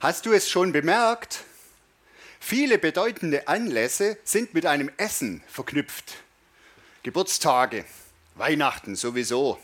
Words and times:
Hast 0.00 0.26
du 0.26 0.32
es 0.32 0.48
schon 0.48 0.70
bemerkt? 0.70 1.42
Viele 2.38 2.78
bedeutende 2.78 3.48
Anlässe 3.48 4.16
sind 4.22 4.54
mit 4.54 4.64
einem 4.64 4.92
Essen 4.96 5.42
verknüpft. 5.48 6.18
Geburtstage, 7.02 7.84
Weihnachten 8.36 8.94
sowieso. 8.94 9.58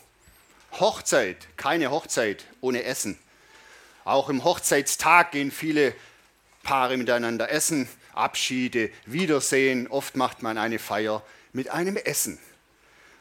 Hochzeit, 0.73 1.47
keine 1.55 1.89
Hochzeit 1.89 2.43
ohne 2.59 2.83
Essen. 2.83 3.17
Auch 4.03 4.27
im 4.27 4.43
Hochzeitstag 4.43 5.31
gehen 5.31 5.51
viele 5.51 5.95
Paare 6.63 6.97
miteinander 6.97 7.49
essen, 7.49 7.87
Abschiede, 8.11 8.91
Wiedersehen. 9.05 9.87
Oft 9.87 10.17
macht 10.17 10.43
man 10.43 10.57
eine 10.57 10.79
Feier 10.79 11.23
mit 11.53 11.69
einem 11.69 11.95
Essen. 11.95 12.39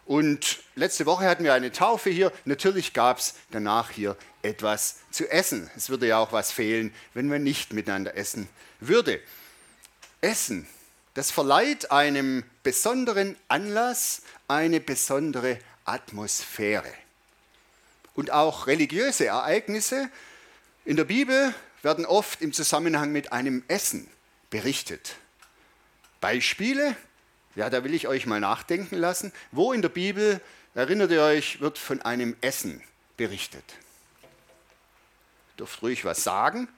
Und 0.07 0.59
letzte 0.75 1.07
Woche 1.07 1.27
hatten 1.27 1.45
wir 1.45 1.55
eine 1.55 1.73
Taufe 1.73 2.11
hier. 2.11 2.33
Natürlich 2.45 2.93
gab 2.93 3.19
es 3.19 3.35
danach 3.51 3.91
hier 3.91 4.17
etwas 4.43 4.97
zu 5.11 5.29
essen. 5.30 5.71
Es 5.77 5.89
würde 5.89 6.07
ja 6.07 6.19
auch 6.19 6.33
was 6.33 6.53
fehlen, 6.53 6.93
wenn 7.15 7.29
man 7.29 7.43
nicht 7.43 7.73
miteinander 7.73 8.15
essen 8.17 8.49
würde. 8.80 9.21
Essen, 10.21 10.69
das 11.15 11.30
verleiht 11.30 11.91
einem 11.91 12.45
besonderen 12.63 13.37
Anlass 13.49 14.23
eine 14.49 14.80
besondere 14.80 15.59
Atmosphäre. 15.85 16.93
Und 18.15 18.30
auch 18.30 18.66
religiöse 18.66 19.27
Ereignisse 19.27 20.11
in 20.85 20.96
der 20.96 21.05
Bibel 21.05 21.55
werden 21.83 22.05
oft 22.05 22.43
im 22.43 22.52
Zusammenhang 22.52 23.11
mit 23.11 23.33
einem 23.33 23.65
Essen 23.68 24.09
berichtet. 24.51 25.16
Beispiele 26.21 26.96
ja, 27.55 27.71
da 27.71 27.85
will 27.85 27.95
ich 27.95 28.09
euch 28.09 28.27
mal 28.27 28.41
nachdenken 28.41 28.97
lassen. 28.97 29.33
Wo 29.52 29.73
in 29.73 29.83
der 29.83 29.88
Bibel, 29.88 30.41
erinnert 30.74 31.10
ihr 31.10 31.23
euch, 31.23 31.61
wird 31.61 31.79
von 31.79 32.02
einem 32.02 32.37
Essen 32.41 32.83
berichtet? 33.16 33.65
Ihr 35.52 35.59
dürft 35.59 35.83
ruhig 35.83 36.05
was 36.05 36.24
sagen. 36.24 36.69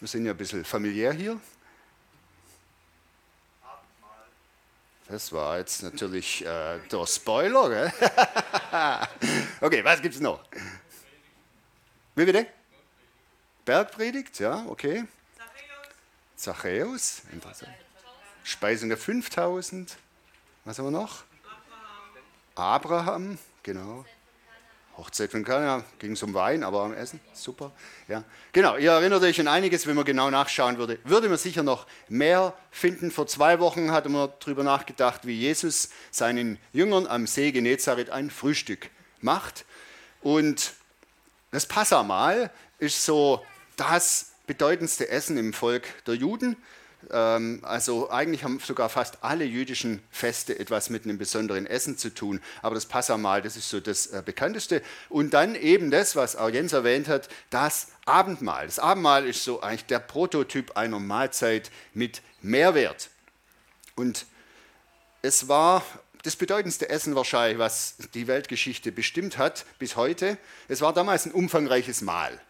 Wir 0.00 0.08
sind 0.08 0.24
ja 0.24 0.32
ein 0.32 0.36
bisschen 0.36 0.64
familiär 0.64 1.12
hier. 1.12 1.40
Das 5.08 5.32
war 5.32 5.58
jetzt 5.58 5.82
natürlich 5.82 6.44
äh, 6.44 6.78
der 6.92 7.06
Spoiler. 7.06 7.70
Gell? 7.70 7.92
okay, 9.60 9.82
was 9.82 10.02
gibt 10.02 10.14
es 10.14 10.20
noch? 10.20 10.44
Wie 12.14 12.24
bitte? 12.26 12.46
Bergpredigt, 13.64 14.38
ja, 14.38 14.66
okay. 14.66 15.06
Zachäus. 16.36 17.22
Zachäus, 17.40 17.62
Speisung 18.44 18.88
der 18.88 18.98
5000. 18.98 19.96
Was 20.68 20.78
haben 20.78 20.84
wir 20.84 20.90
noch? 20.90 21.24
Abraham, 22.54 22.98
Abraham 23.06 23.38
genau. 23.62 24.04
Hochzeit 24.98 25.30
von 25.30 25.42
Kana, 25.42 25.82
ging 25.98 26.12
es 26.12 26.22
um 26.22 26.34
Wein, 26.34 26.62
aber 26.62 26.82
am 26.82 26.92
Essen, 26.92 27.20
super. 27.32 27.72
Ja. 28.06 28.22
Genau, 28.52 28.76
ihr 28.76 28.90
erinnert 28.90 29.22
euch 29.22 29.40
an 29.40 29.48
einiges, 29.48 29.86
wenn 29.86 29.96
man 29.96 30.04
genau 30.04 30.28
nachschauen 30.28 30.76
würde. 30.76 30.98
Würde 31.04 31.30
man 31.30 31.38
sicher 31.38 31.62
noch 31.62 31.86
mehr 32.10 32.52
finden. 32.70 33.10
Vor 33.10 33.26
zwei 33.26 33.60
Wochen 33.60 33.92
hatte 33.92 34.10
man 34.10 34.28
darüber 34.40 34.62
nachgedacht, 34.62 35.26
wie 35.26 35.32
Jesus 35.32 35.88
seinen 36.10 36.58
Jüngern 36.74 37.06
am 37.06 37.26
See 37.26 37.50
Genezareth 37.50 38.10
ein 38.10 38.28
Frühstück 38.28 38.90
macht. 39.22 39.64
Und 40.20 40.74
das 41.50 41.64
Passamal 41.64 42.50
ist 42.78 43.06
so 43.06 43.42
das 43.76 44.32
bedeutendste 44.46 45.08
Essen 45.08 45.38
im 45.38 45.54
Volk 45.54 46.04
der 46.04 46.16
Juden. 46.16 46.58
Ähm, 47.10 47.60
also 47.62 48.10
eigentlich 48.10 48.44
haben 48.44 48.58
sogar 48.60 48.88
fast 48.88 49.18
alle 49.22 49.44
jüdischen 49.44 50.02
Feste 50.10 50.58
etwas 50.58 50.90
mit 50.90 51.04
einem 51.04 51.18
besonderen 51.18 51.66
Essen 51.66 51.96
zu 51.96 52.14
tun. 52.14 52.40
Aber 52.62 52.74
das 52.74 52.86
Passamal, 52.86 53.42
das 53.42 53.56
ist 53.56 53.68
so 53.68 53.80
das 53.80 54.08
äh, 54.08 54.22
bekannteste. 54.24 54.82
Und 55.08 55.34
dann 55.34 55.54
eben 55.54 55.90
das, 55.90 56.16
was 56.16 56.36
auch 56.36 56.48
Jens 56.48 56.72
erwähnt 56.72 57.08
hat, 57.08 57.28
das 57.50 57.88
Abendmahl. 58.04 58.66
Das 58.66 58.78
Abendmahl 58.78 59.26
ist 59.26 59.44
so 59.44 59.60
eigentlich 59.60 59.86
der 59.86 60.00
Prototyp 60.00 60.76
einer 60.76 60.98
Mahlzeit 60.98 61.70
mit 61.94 62.22
Mehrwert. 62.40 63.10
Und 63.96 64.26
es 65.22 65.48
war 65.48 65.84
das 66.22 66.36
bedeutendste 66.36 66.88
Essen 66.88 67.14
wahrscheinlich, 67.14 67.58
was 67.58 67.96
die 68.14 68.26
Weltgeschichte 68.26 68.92
bestimmt 68.92 69.38
hat 69.38 69.64
bis 69.78 69.96
heute. 69.96 70.38
Es 70.68 70.80
war 70.80 70.92
damals 70.92 71.26
ein 71.26 71.32
umfangreiches 71.32 72.02
Mahl. 72.02 72.40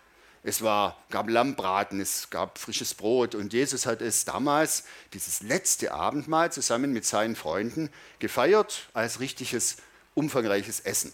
Es 0.48 0.62
war, 0.62 0.96
gab 1.10 1.28
Lammbraten, 1.28 2.00
es 2.00 2.30
gab 2.30 2.56
frisches 2.56 2.94
Brot 2.94 3.34
und 3.34 3.52
Jesus 3.52 3.84
hat 3.84 4.00
es 4.00 4.24
damals, 4.24 4.84
dieses 5.12 5.42
letzte 5.42 5.92
Abendmahl, 5.92 6.50
zusammen 6.50 6.90
mit 6.90 7.04
seinen 7.04 7.36
Freunden 7.36 7.90
gefeiert 8.18 8.88
als 8.94 9.20
richtiges, 9.20 9.76
umfangreiches 10.14 10.80
Essen. 10.80 11.12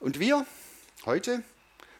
Und 0.00 0.18
wir 0.18 0.44
heute, 1.06 1.44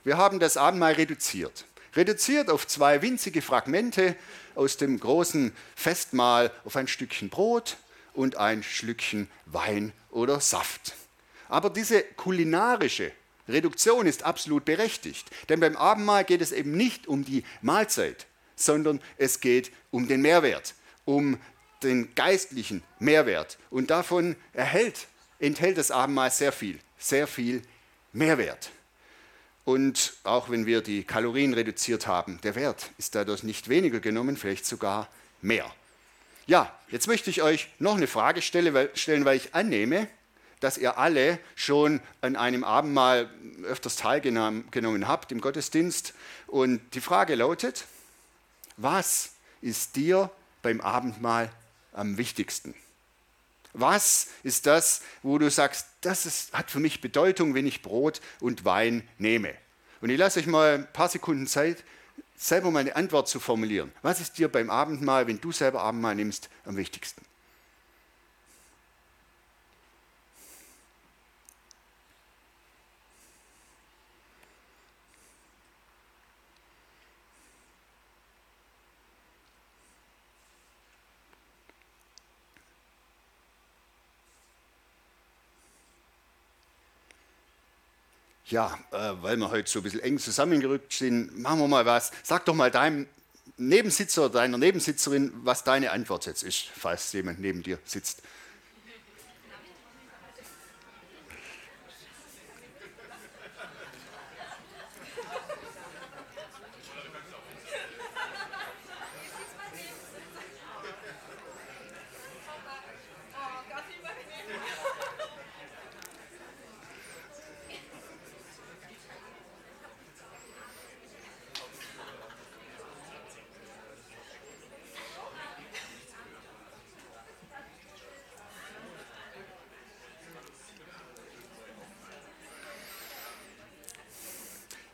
wir 0.02 0.16
haben 0.16 0.40
das 0.40 0.56
Abendmahl 0.56 0.94
reduziert. 0.94 1.64
Reduziert 1.94 2.50
auf 2.50 2.66
zwei 2.66 3.02
winzige 3.02 3.40
Fragmente 3.40 4.16
aus 4.56 4.78
dem 4.78 4.98
großen 4.98 5.54
Festmahl 5.76 6.50
auf 6.64 6.74
ein 6.74 6.88
Stückchen 6.88 7.28
Brot 7.28 7.76
und 8.14 8.34
ein 8.36 8.64
Schlückchen 8.64 9.30
Wein 9.46 9.92
oder 10.10 10.40
Saft. 10.40 10.96
Aber 11.48 11.70
diese 11.70 12.02
kulinarische 12.02 13.12
Reduktion 13.48 14.06
ist 14.06 14.24
absolut 14.24 14.64
berechtigt. 14.64 15.30
Denn 15.48 15.60
beim 15.60 15.76
Abendmahl 15.76 16.24
geht 16.24 16.40
es 16.40 16.52
eben 16.52 16.72
nicht 16.72 17.06
um 17.06 17.24
die 17.24 17.44
Mahlzeit, 17.62 18.26
sondern 18.56 19.00
es 19.16 19.40
geht 19.40 19.72
um 19.90 20.08
den 20.08 20.22
Mehrwert, 20.22 20.74
um 21.04 21.38
den 21.82 22.14
geistlichen 22.14 22.82
Mehrwert. 22.98 23.58
Und 23.70 23.90
davon 23.90 24.36
erhält, 24.52 25.06
enthält 25.38 25.78
das 25.78 25.90
Abendmahl 25.90 26.30
sehr 26.30 26.52
viel, 26.52 26.78
sehr 26.98 27.26
viel 27.26 27.62
Mehrwert. 28.12 28.70
Und 29.64 30.14
auch 30.24 30.48
wenn 30.48 30.64
wir 30.64 30.80
die 30.80 31.04
Kalorien 31.04 31.52
reduziert 31.52 32.06
haben, 32.06 32.40
der 32.42 32.54
Wert 32.54 32.90
ist 32.96 33.14
dadurch 33.14 33.42
nicht 33.42 33.68
weniger 33.68 34.00
genommen, 34.00 34.36
vielleicht 34.36 34.64
sogar 34.64 35.08
mehr. 35.42 35.70
Ja, 36.46 36.74
jetzt 36.90 37.06
möchte 37.06 37.28
ich 37.28 37.42
euch 37.42 37.68
noch 37.78 37.98
eine 37.98 38.06
Frage 38.06 38.40
stellen, 38.40 38.72
weil 38.72 39.36
ich 39.36 39.54
annehme, 39.54 40.08
dass 40.60 40.78
ihr 40.78 40.98
alle 40.98 41.38
schon 41.54 42.00
an 42.20 42.36
einem 42.36 42.64
Abendmahl 42.64 43.30
öfters 43.64 43.96
teilgenommen 43.96 45.08
habt 45.08 45.32
im 45.32 45.40
Gottesdienst. 45.40 46.14
Und 46.46 46.80
die 46.94 47.00
Frage 47.00 47.34
lautet, 47.34 47.86
was 48.76 49.30
ist 49.60 49.96
dir 49.96 50.30
beim 50.62 50.80
Abendmahl 50.80 51.50
am 51.92 52.18
wichtigsten? 52.18 52.74
Was 53.72 54.28
ist 54.42 54.66
das, 54.66 55.02
wo 55.22 55.38
du 55.38 55.50
sagst, 55.50 55.86
das 56.00 56.26
ist, 56.26 56.52
hat 56.52 56.70
für 56.70 56.80
mich 56.80 57.00
Bedeutung, 57.00 57.54
wenn 57.54 57.66
ich 57.66 57.82
Brot 57.82 58.20
und 58.40 58.64
Wein 58.64 59.06
nehme? 59.18 59.54
Und 60.00 60.10
ich 60.10 60.18
lasse 60.18 60.40
euch 60.40 60.46
mal 60.46 60.74
ein 60.74 60.92
paar 60.92 61.08
Sekunden 61.08 61.46
Zeit, 61.46 61.84
selber 62.36 62.70
mal 62.70 62.80
eine 62.80 62.96
Antwort 62.96 63.28
zu 63.28 63.40
formulieren. 63.40 63.92
Was 64.02 64.20
ist 64.20 64.38
dir 64.38 64.48
beim 64.48 64.70
Abendmahl, 64.70 65.26
wenn 65.26 65.40
du 65.40 65.52
selber 65.52 65.82
Abendmahl 65.82 66.14
nimmst, 66.14 66.48
am 66.64 66.76
wichtigsten? 66.76 67.22
Ja, 88.50 88.78
äh, 88.92 89.12
weil 89.22 89.36
wir 89.36 89.50
heute 89.50 89.70
so 89.70 89.80
ein 89.80 89.82
bisschen 89.82 90.00
eng 90.00 90.18
zusammengerückt 90.18 90.92
sind, 90.92 91.38
machen 91.38 91.60
wir 91.60 91.68
mal 91.68 91.86
was. 91.86 92.10
Sag 92.22 92.44
doch 92.44 92.54
mal 92.54 92.70
deinem 92.70 93.06
Nebensitzer, 93.56 94.30
deiner 94.30 94.58
Nebensitzerin, 94.58 95.32
was 95.42 95.64
deine 95.64 95.90
Antwort 95.90 96.26
jetzt 96.26 96.42
ist, 96.42 96.66
falls 96.76 97.12
jemand 97.12 97.40
neben 97.40 97.62
dir 97.62 97.78
sitzt. 97.84 98.22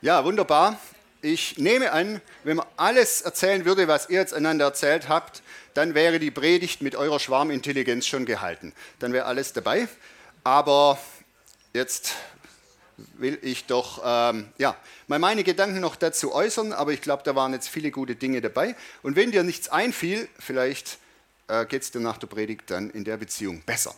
Ja, 0.05 0.23
wunderbar. 0.23 0.79
Ich 1.23 1.57
nehme 1.57 1.91
an, 1.91 2.21
wenn 2.43 2.57
man 2.57 2.67
alles 2.77 3.21
erzählen 3.21 3.65
würde, 3.65 3.87
was 3.87 4.07
ihr 4.07 4.19
jetzt 4.19 4.35
einander 4.35 4.65
erzählt 4.65 5.09
habt, 5.09 5.41
dann 5.73 5.95
wäre 5.95 6.19
die 6.19 6.29
Predigt 6.29 6.83
mit 6.83 6.95
eurer 6.95 7.19
Schwarmintelligenz 7.19 8.05
schon 8.05 8.27
gehalten. 8.27 8.71
Dann 8.99 9.13
wäre 9.13 9.25
alles 9.25 9.53
dabei. 9.53 9.87
Aber 10.43 10.99
jetzt 11.73 12.13
will 13.17 13.39
ich 13.41 13.65
doch 13.65 13.99
ähm, 14.05 14.49
ja, 14.59 14.77
mal 15.07 15.17
meine 15.17 15.43
Gedanken 15.43 15.79
noch 15.79 15.95
dazu 15.95 16.35
äußern, 16.35 16.71
aber 16.71 16.93
ich 16.93 17.01
glaube, 17.01 17.23
da 17.23 17.35
waren 17.35 17.53
jetzt 17.53 17.69
viele 17.69 17.89
gute 17.89 18.15
Dinge 18.15 18.41
dabei. 18.41 18.75
Und 19.01 19.15
wenn 19.15 19.31
dir 19.31 19.41
nichts 19.41 19.69
einfiel, 19.69 20.29
vielleicht 20.37 20.99
äh, 21.47 21.65
geht 21.65 21.81
es 21.81 21.89
dir 21.89 21.99
nach 21.99 22.19
der 22.19 22.27
Predigt 22.27 22.69
dann 22.69 22.91
in 22.91 23.05
der 23.05 23.17
Beziehung 23.17 23.63
besser. 23.63 23.95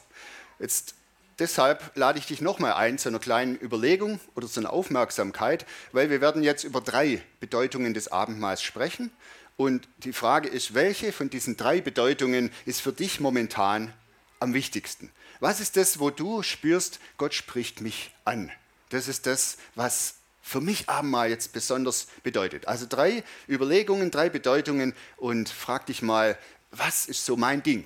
Jetzt 0.57 0.95
deshalb 1.39 1.95
lade 1.95 2.19
ich 2.19 2.25
dich 2.25 2.41
nochmal 2.41 2.73
ein 2.73 2.97
zu 2.97 3.09
einer 3.09 3.19
kleinen 3.19 3.59
Überlegung 3.59 4.19
oder 4.35 4.47
zu 4.47 4.59
einer 4.59 4.73
Aufmerksamkeit, 4.73 5.65
weil 5.91 6.09
wir 6.09 6.21
werden 6.21 6.43
jetzt 6.43 6.63
über 6.63 6.81
drei 6.81 7.21
Bedeutungen 7.39 7.93
des 7.93 8.11
Abendmahls 8.11 8.61
sprechen. 8.61 9.11
Und 9.55 9.87
die 9.99 10.13
Frage 10.13 10.47
ist, 10.47 10.73
welche 10.73 11.11
von 11.11 11.29
diesen 11.29 11.57
drei 11.57 11.81
Bedeutungen 11.81 12.51
ist 12.65 12.81
für 12.81 12.93
dich 12.93 13.19
momentan 13.19 13.93
am 14.39 14.53
wichtigsten? 14.53 15.11
Was 15.39 15.59
ist 15.59 15.77
das, 15.77 15.99
wo 15.99 16.09
du 16.09 16.43
spürst, 16.43 16.99
Gott 17.17 17.33
spricht 17.33 17.81
mich 17.81 18.11
an? 18.25 18.51
Das 18.89 19.07
ist 19.07 19.25
das, 19.25 19.57
was 19.75 20.15
für 20.41 20.61
mich 20.61 20.87
Abendmahl 20.89 21.29
jetzt 21.29 21.51
besonders 21.53 22.07
bedeutet. 22.23 22.67
Also 22.67 22.85
drei 22.87 23.23
Überlegungen, 23.49 24.11
drei 24.11 24.29
Bedeutungen 24.29 24.93
und 25.17 25.49
frag 25.49 25.85
dich 25.87 26.01
mal, 26.01 26.37
was 26.71 27.05
ist 27.05 27.25
so 27.25 27.35
mein 27.35 27.63
Ding, 27.63 27.85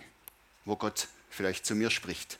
wo 0.65 0.75
Gott 0.75 1.07
vielleicht 1.29 1.65
zu 1.65 1.73
mir 1.73 1.89
spricht. 1.89 2.37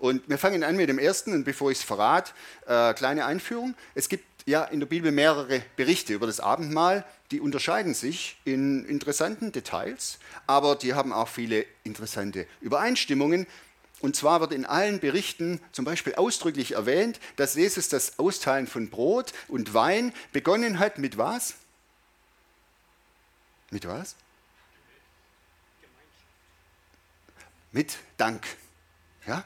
Und 0.00 0.26
wir 0.30 0.38
fangen 0.38 0.64
an 0.64 0.76
mit 0.76 0.88
dem 0.88 0.98
ersten 0.98 1.34
und 1.34 1.44
bevor 1.44 1.70
ich 1.70 1.78
es 1.78 1.84
verrate, 1.84 2.32
äh, 2.66 2.94
kleine 2.94 3.26
Einführung. 3.26 3.74
Es 3.94 4.08
gibt 4.08 4.24
ja 4.46 4.64
in 4.64 4.80
der 4.80 4.86
Bibel 4.86 5.12
mehrere 5.12 5.62
Berichte 5.76 6.14
über 6.14 6.26
das 6.26 6.40
Abendmahl, 6.40 7.04
die 7.30 7.38
unterscheiden 7.38 7.92
sich 7.92 8.38
in 8.46 8.86
interessanten 8.86 9.52
Details, 9.52 10.18
aber 10.46 10.74
die 10.74 10.94
haben 10.94 11.12
auch 11.12 11.28
viele 11.28 11.66
interessante 11.84 12.46
Übereinstimmungen. 12.62 13.46
Und 14.00 14.16
zwar 14.16 14.40
wird 14.40 14.52
in 14.52 14.64
allen 14.64 15.00
Berichten 15.00 15.60
zum 15.70 15.84
Beispiel 15.84 16.14
ausdrücklich 16.14 16.72
erwähnt, 16.72 17.20
dass 17.36 17.54
Jesus 17.54 17.90
das 17.90 18.18
Austeilen 18.18 18.66
von 18.66 18.88
Brot 18.88 19.34
und 19.48 19.74
Wein 19.74 20.14
begonnen 20.32 20.78
hat 20.78 20.96
mit 20.96 21.18
was? 21.18 21.56
Mit 23.68 23.86
was? 23.86 24.16
Mit 27.70 27.98
Dank. 28.16 28.46
Ja? 29.26 29.44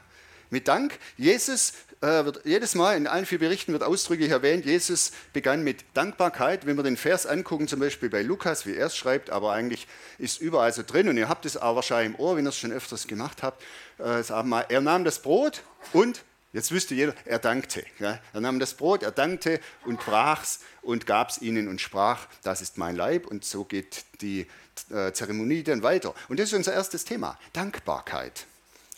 Mit 0.49 0.67
Dank. 0.67 0.97
Jesus 1.17 1.73
äh, 2.01 2.25
wird 2.25 2.45
jedes 2.45 2.75
Mal 2.75 2.97
in 2.97 3.07
allen 3.07 3.25
vier 3.25 3.39
Berichten 3.39 3.71
wird 3.71 3.83
ausdrücklich 3.83 4.29
erwähnt, 4.29 4.65
Jesus 4.65 5.11
begann 5.33 5.63
mit 5.63 5.83
Dankbarkeit. 5.93 6.65
Wenn 6.65 6.77
wir 6.77 6.83
den 6.83 6.97
Vers 6.97 7.25
angucken, 7.25 7.67
zum 7.67 7.79
Beispiel 7.79 8.09
bei 8.09 8.21
Lukas, 8.21 8.65
wie 8.65 8.75
er 8.75 8.87
es 8.87 8.95
schreibt, 8.95 9.29
aber 9.29 9.53
eigentlich 9.53 9.87
ist 10.17 10.39
überall 10.39 10.71
so 10.73 10.83
drin 10.83 11.09
und 11.09 11.17
ihr 11.17 11.29
habt 11.29 11.45
es 11.45 11.57
auch 11.57 11.75
wahrscheinlich 11.75 12.15
im 12.15 12.19
Ohr, 12.23 12.37
wenn 12.37 12.45
ihr 12.45 12.49
es 12.49 12.57
schon 12.57 12.71
öfters 12.71 13.07
gemacht 13.07 13.43
habt. 13.43 13.63
Äh, 13.97 14.23
er 14.27 14.81
nahm 14.81 15.03
das 15.03 15.19
Brot 15.19 15.63
und 15.93 16.23
Jetzt 16.55 16.71
wüsste 16.71 16.95
jeder, 16.95 17.13
er 17.25 17.39
dankte. 17.39 17.83
Ja. 17.99 18.17
Er 18.31 18.39
nahm 18.39 18.61
das 18.61 18.75
Brot, 18.75 19.03
er 19.03 19.11
dankte 19.11 19.59
und 19.83 19.99
brach 19.99 20.41
es 20.41 20.61
und 20.83 21.05
gab 21.05 21.29
es 21.29 21.41
ihnen 21.41 21.67
und 21.67 21.81
sprach, 21.81 22.27
das 22.43 22.61
ist 22.61 22.77
mein 22.77 22.95
Leib. 22.95 23.27
Und 23.27 23.43
so 23.43 23.65
geht 23.65 24.05
die 24.21 24.47
äh, 24.89 25.11
Zeremonie 25.11 25.63
dann 25.63 25.83
weiter. 25.83 26.15
Und 26.29 26.39
das 26.39 26.47
ist 26.47 26.53
unser 26.53 26.71
erstes 26.71 27.03
Thema, 27.03 27.37
Dankbarkeit. 27.51 28.45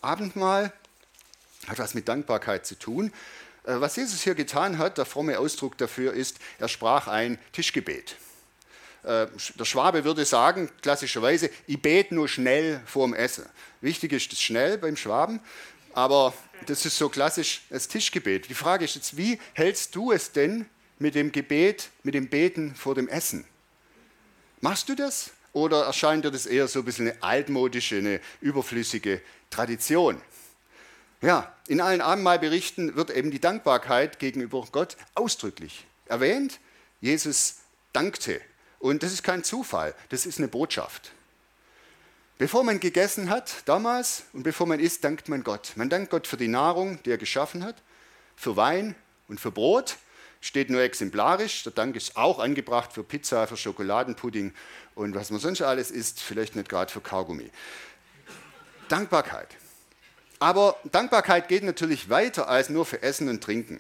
Abendmahl 0.01 0.71
hat 1.67 1.79
was 1.79 1.93
mit 1.93 2.07
Dankbarkeit 2.07 2.65
zu 2.65 2.75
tun. 2.75 3.11
Äh, 3.63 3.79
was 3.79 3.95
Jesus 3.95 4.21
hier 4.21 4.35
getan 4.35 4.77
hat, 4.77 4.97
der 4.97 5.05
fromme 5.05 5.39
Ausdruck 5.39 5.77
dafür 5.77 6.13
ist, 6.13 6.37
er 6.59 6.67
sprach 6.67 7.07
ein 7.07 7.37
Tischgebet. 7.51 8.15
Äh, 9.03 9.27
der 9.57 9.65
Schwabe 9.65 10.03
würde 10.03 10.25
sagen, 10.25 10.69
klassischerweise, 10.81 11.49
ich 11.67 11.81
bete 11.81 12.15
nur 12.15 12.27
schnell 12.27 12.81
vorm 12.85 13.13
Essen. 13.13 13.45
Wichtig 13.81 14.13
ist 14.13 14.31
das 14.31 14.41
schnell 14.41 14.77
beim 14.77 14.97
Schwaben, 14.97 15.39
aber 15.93 16.33
das 16.65 16.85
ist 16.85 16.97
so 16.97 17.09
klassisch 17.09 17.61
das 17.69 17.87
Tischgebet. 17.87 18.49
Die 18.49 18.53
Frage 18.53 18.85
ist 18.85 18.95
jetzt, 18.95 19.17
wie 19.17 19.39
hältst 19.53 19.95
du 19.95 20.11
es 20.11 20.31
denn 20.31 20.65
mit 20.99 21.15
dem 21.15 21.31
Gebet, 21.31 21.89
mit 22.03 22.15
dem 22.15 22.29
Beten 22.29 22.73
vor 22.75 22.95
dem 22.95 23.07
Essen? 23.07 23.45
Machst 24.61 24.89
du 24.89 24.95
das? 24.95 25.31
Oder 25.53 25.85
erscheint 25.85 26.25
dir 26.25 26.31
das 26.31 26.45
eher 26.45 26.67
so 26.67 26.79
ein 26.79 26.85
bisschen 26.85 27.09
eine 27.09 27.23
altmodische, 27.23 27.97
eine 27.97 28.19
überflüssige 28.41 29.21
Tradition? 29.49 30.21
Ja, 31.21 31.51
in 31.67 31.81
allen 31.81 32.01
Abendmahlberichten 32.01 32.95
wird 32.95 33.09
eben 33.09 33.31
die 33.31 33.41
Dankbarkeit 33.41 34.19
gegenüber 34.19 34.65
Gott 34.71 34.97
ausdrücklich 35.15 35.85
erwähnt. 36.05 36.59
Jesus 37.01 37.57
dankte. 37.91 38.39
Und 38.79 39.01
das 39.01 39.11
ist 39.11 39.23
kein 39.23 39.43
Zufall, 39.43 39.95
das 40.09 40.27
ist 40.27 40.37
eine 40.37 40.47
Botschaft. 40.47 41.11
Bevor 42.37 42.63
man 42.63 42.79
gegessen 42.79 43.31
hat, 43.31 43.63
damals, 43.65 44.23
und 44.33 44.43
bevor 44.43 44.67
man 44.67 44.79
isst, 44.79 45.03
dankt 45.03 45.27
man 45.27 45.43
Gott. 45.43 45.71
Man 45.75 45.89
dankt 45.89 46.11
Gott 46.11 46.27
für 46.27 46.37
die 46.37 46.47
Nahrung, 46.47 46.99
die 47.03 47.09
er 47.09 47.17
geschaffen 47.17 47.63
hat, 47.63 47.81
für 48.35 48.55
Wein 48.55 48.93
und 49.27 49.39
für 49.39 49.51
Brot. 49.51 49.97
Steht 50.39 50.69
nur 50.69 50.81
exemplarisch. 50.81 51.63
Der 51.63 51.71
Dank 51.71 51.95
ist 51.95 52.15
auch 52.15 52.37
angebracht 52.37 52.93
für 52.93 53.03
Pizza, 53.03 53.47
für 53.47 53.57
Schokoladenpudding 53.57 54.53
und 54.93 55.15
was 55.15 55.31
man 55.31 55.39
sonst 55.39 55.63
alles 55.63 55.89
isst, 55.89 56.19
vielleicht 56.21 56.55
nicht 56.55 56.69
gerade 56.69 56.91
für 56.91 57.01
Kaugummi. 57.01 57.49
Dankbarkeit. 58.87 59.49
Aber 60.39 60.79
Dankbarkeit 60.91 61.47
geht 61.47 61.63
natürlich 61.63 62.09
weiter 62.09 62.47
als 62.47 62.69
nur 62.69 62.85
für 62.85 63.01
Essen 63.01 63.29
und 63.29 63.43
Trinken. 63.43 63.79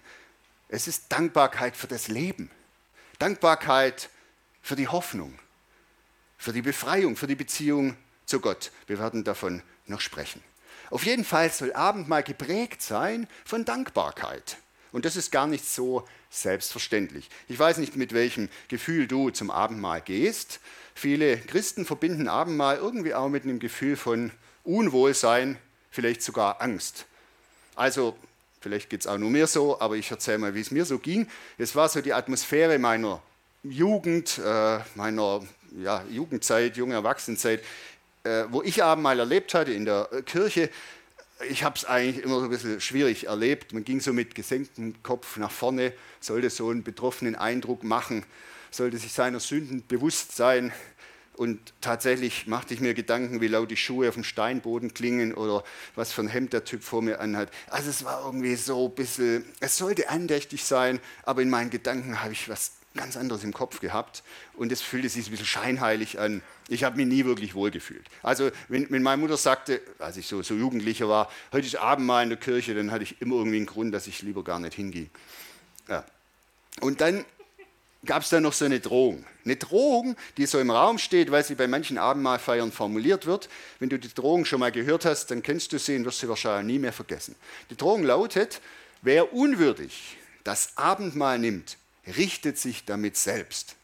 Es 0.69 0.87
ist 0.87 1.11
Dankbarkeit 1.11 1.77
für 1.77 1.87
das 1.87 2.07
Leben. 2.07 2.49
Dankbarkeit 3.19 4.09
für 4.61 4.75
die 4.75 4.87
Hoffnung, 4.87 5.37
für 6.37 6.53
die 6.53 6.61
Befreiung, 6.61 7.15
für 7.15 7.27
die 7.27 7.35
Beziehung 7.35 7.95
zu 8.25 8.39
Gott. 8.39 8.71
Wir 8.85 8.99
werden 8.99 9.23
davon 9.23 9.61
noch 9.85 10.01
sprechen. 10.01 10.43
Auf 10.89 11.05
jeden 11.05 11.25
Fall 11.25 11.51
soll 11.51 11.73
Abendmahl 11.73 12.23
geprägt 12.23 12.81
sein 12.81 13.27
von 13.45 13.65
Dankbarkeit. 13.65 14.57
Und 14.91 15.05
das 15.05 15.15
ist 15.15 15.31
gar 15.31 15.47
nicht 15.47 15.65
so 15.65 16.07
selbstverständlich. 16.29 17.29
Ich 17.47 17.59
weiß 17.59 17.77
nicht, 17.77 17.95
mit 17.95 18.13
welchem 18.13 18.49
Gefühl 18.67 19.07
du 19.07 19.29
zum 19.29 19.51
Abendmahl 19.51 20.01
gehst. 20.01 20.59
Viele 20.95 21.37
Christen 21.37 21.85
verbinden 21.85 22.27
Abendmahl 22.27 22.77
irgendwie 22.77 23.13
auch 23.13 23.29
mit 23.29 23.43
einem 23.43 23.59
Gefühl 23.59 23.95
von 23.95 24.31
Unwohlsein, 24.63 25.57
vielleicht 25.97 26.21
sogar 26.21 26.61
Angst. 26.61 27.07
Also, 27.75 28.15
vielleicht 28.61 28.91
geht 28.91 29.01
es 29.01 29.07
auch 29.07 29.17
nur 29.17 29.31
mir 29.31 29.47
so, 29.47 29.81
aber 29.81 29.95
ich 29.95 30.11
erzähle 30.11 30.37
mal, 30.37 30.53
wie 30.53 30.61
es 30.61 30.69
mir 30.69 30.85
so 30.85 30.99
ging. 30.99 31.27
Es 31.57 31.75
war 31.75 31.89
so 31.89 32.01
die 32.01 32.13
Atmosphäre 32.13 32.77
meiner 32.77 33.19
Jugend, 33.63 34.37
äh, 34.37 34.77
meiner 34.93 35.41
ja, 35.81 36.03
Jugendzeit, 36.11 36.77
junge 36.77 36.93
Erwachsenenzeit, 36.93 37.63
äh, 38.23 38.43
wo 38.51 38.61
ich 38.61 38.83
Abendmahl 38.83 39.17
erlebt 39.17 39.55
hatte 39.55 39.71
in 39.71 39.85
der 39.85 40.07
äh, 40.11 40.21
Kirche. 40.21 40.69
Ich 41.49 41.63
habe 41.63 41.75
es 41.75 41.85
eigentlich 41.85 42.23
immer 42.23 42.41
so 42.41 42.43
ein 42.43 42.51
bisschen 42.51 42.79
schwierig 42.79 43.25
erlebt. 43.25 43.73
Man 43.73 43.83
ging 43.83 43.99
so 43.99 44.13
mit 44.13 44.35
gesenktem 44.35 45.01
Kopf 45.01 45.37
nach 45.37 45.49
vorne, 45.49 45.93
sollte 46.19 46.51
so 46.51 46.69
einen 46.69 46.83
betroffenen 46.83 47.35
Eindruck 47.35 47.83
machen, 47.83 48.23
sollte 48.69 48.99
sich 48.99 49.13
seiner 49.13 49.39
Sünden 49.39 49.83
bewusst 49.87 50.35
sein. 50.35 50.71
Und 51.37 51.59
tatsächlich 51.81 52.47
machte 52.47 52.73
ich 52.73 52.79
mir 52.79 52.95
Gedanken, 52.95 53.41
wie 53.41 53.47
laut 53.47 53.69
die 53.69 53.77
Schuhe 53.77 54.09
auf 54.09 54.15
dem 54.15 54.23
Steinboden 54.23 54.95
klingen 54.95 55.35
oder 55.35 55.63
was 55.93 56.11
für 56.11 56.21
ein 56.21 56.27
Hemd 56.27 56.51
der 56.51 56.65
Typ 56.65 56.81
vor 56.83 57.03
mir 57.03 57.19
anhat. 57.19 57.51
Also 57.69 57.91
es 57.91 58.03
war 58.03 58.25
irgendwie 58.25 58.55
so 58.55 58.87
ein 58.87 58.95
bisschen, 58.95 59.45
es 59.59 59.77
sollte 59.77 60.09
andächtig 60.09 60.63
sein, 60.63 60.99
aber 61.23 61.43
in 61.43 61.51
meinen 61.51 61.69
Gedanken 61.69 62.23
habe 62.23 62.33
ich 62.33 62.49
was 62.49 62.71
ganz 62.95 63.15
anderes 63.15 63.43
im 63.43 63.53
Kopf 63.53 63.81
gehabt 63.81 64.23
und 64.55 64.71
es 64.71 64.81
fühlte 64.81 65.09
sich 65.09 65.27
ein 65.27 65.31
bisschen 65.31 65.45
scheinheilig 65.45 66.19
an. 66.19 66.41
Ich 66.69 66.83
habe 66.83 66.97
mich 66.97 67.05
nie 67.05 67.23
wirklich 67.23 67.53
wohlgefühlt. 67.53 68.07
Also 68.23 68.49
wenn, 68.67 68.89
wenn 68.89 69.03
meine 69.03 69.21
Mutter 69.21 69.37
sagte, 69.37 69.79
als 69.99 70.17
ich 70.17 70.25
so, 70.25 70.41
so 70.41 70.55
Jugendlicher 70.55 71.07
war, 71.07 71.29
heute 71.51 71.67
ist 71.67 71.75
Abend 71.75 72.07
mal 72.07 72.23
in 72.23 72.29
der 72.29 72.39
Kirche, 72.39 72.73
dann 72.73 72.89
hatte 72.89 73.03
ich 73.03 73.21
immer 73.21 73.35
irgendwie 73.35 73.57
einen 73.57 73.67
Grund, 73.67 73.93
dass 73.93 74.07
ich 74.07 74.23
lieber 74.23 74.43
gar 74.43 74.59
nicht 74.59 74.73
hingehe. 74.73 75.07
Ja. 75.87 76.03
Und 76.81 76.99
dann 76.99 77.23
gab 78.07 78.23
es 78.23 78.29
da 78.29 78.39
noch 78.39 78.53
so 78.53 78.65
eine 78.65 78.79
Drohung. 78.79 79.23
Eine 79.45 79.57
Drohung, 79.57 80.15
die 80.37 80.45
so 80.47 80.59
im 80.59 80.71
Raum 80.71 80.97
steht, 80.97 81.31
weil 81.31 81.43
sie 81.43 81.55
bei 81.55 81.67
manchen 81.67 81.97
Abendmahlfeiern 81.97 82.71
formuliert 82.71 83.27
wird. 83.27 83.49
Wenn 83.79 83.89
du 83.89 83.99
die 83.99 84.13
Drohung 84.13 84.45
schon 84.45 84.59
mal 84.59 84.71
gehört 84.71 85.05
hast, 85.05 85.29
dann 85.29 85.43
kennst 85.43 85.71
du 85.71 85.77
sie 85.77 85.95
und 85.95 86.05
wirst 86.05 86.19
sie 86.19 86.29
wahrscheinlich 86.29 86.75
nie 86.75 86.79
mehr 86.79 86.93
vergessen. 86.93 87.35
Die 87.69 87.77
Drohung 87.77 88.03
lautet, 88.03 88.61
wer 89.03 89.33
unwürdig 89.33 90.17
das 90.43 90.77
Abendmahl 90.77 91.37
nimmt, 91.37 91.77
richtet 92.17 92.57
sich 92.57 92.85
damit 92.85 93.17
selbst. 93.17 93.75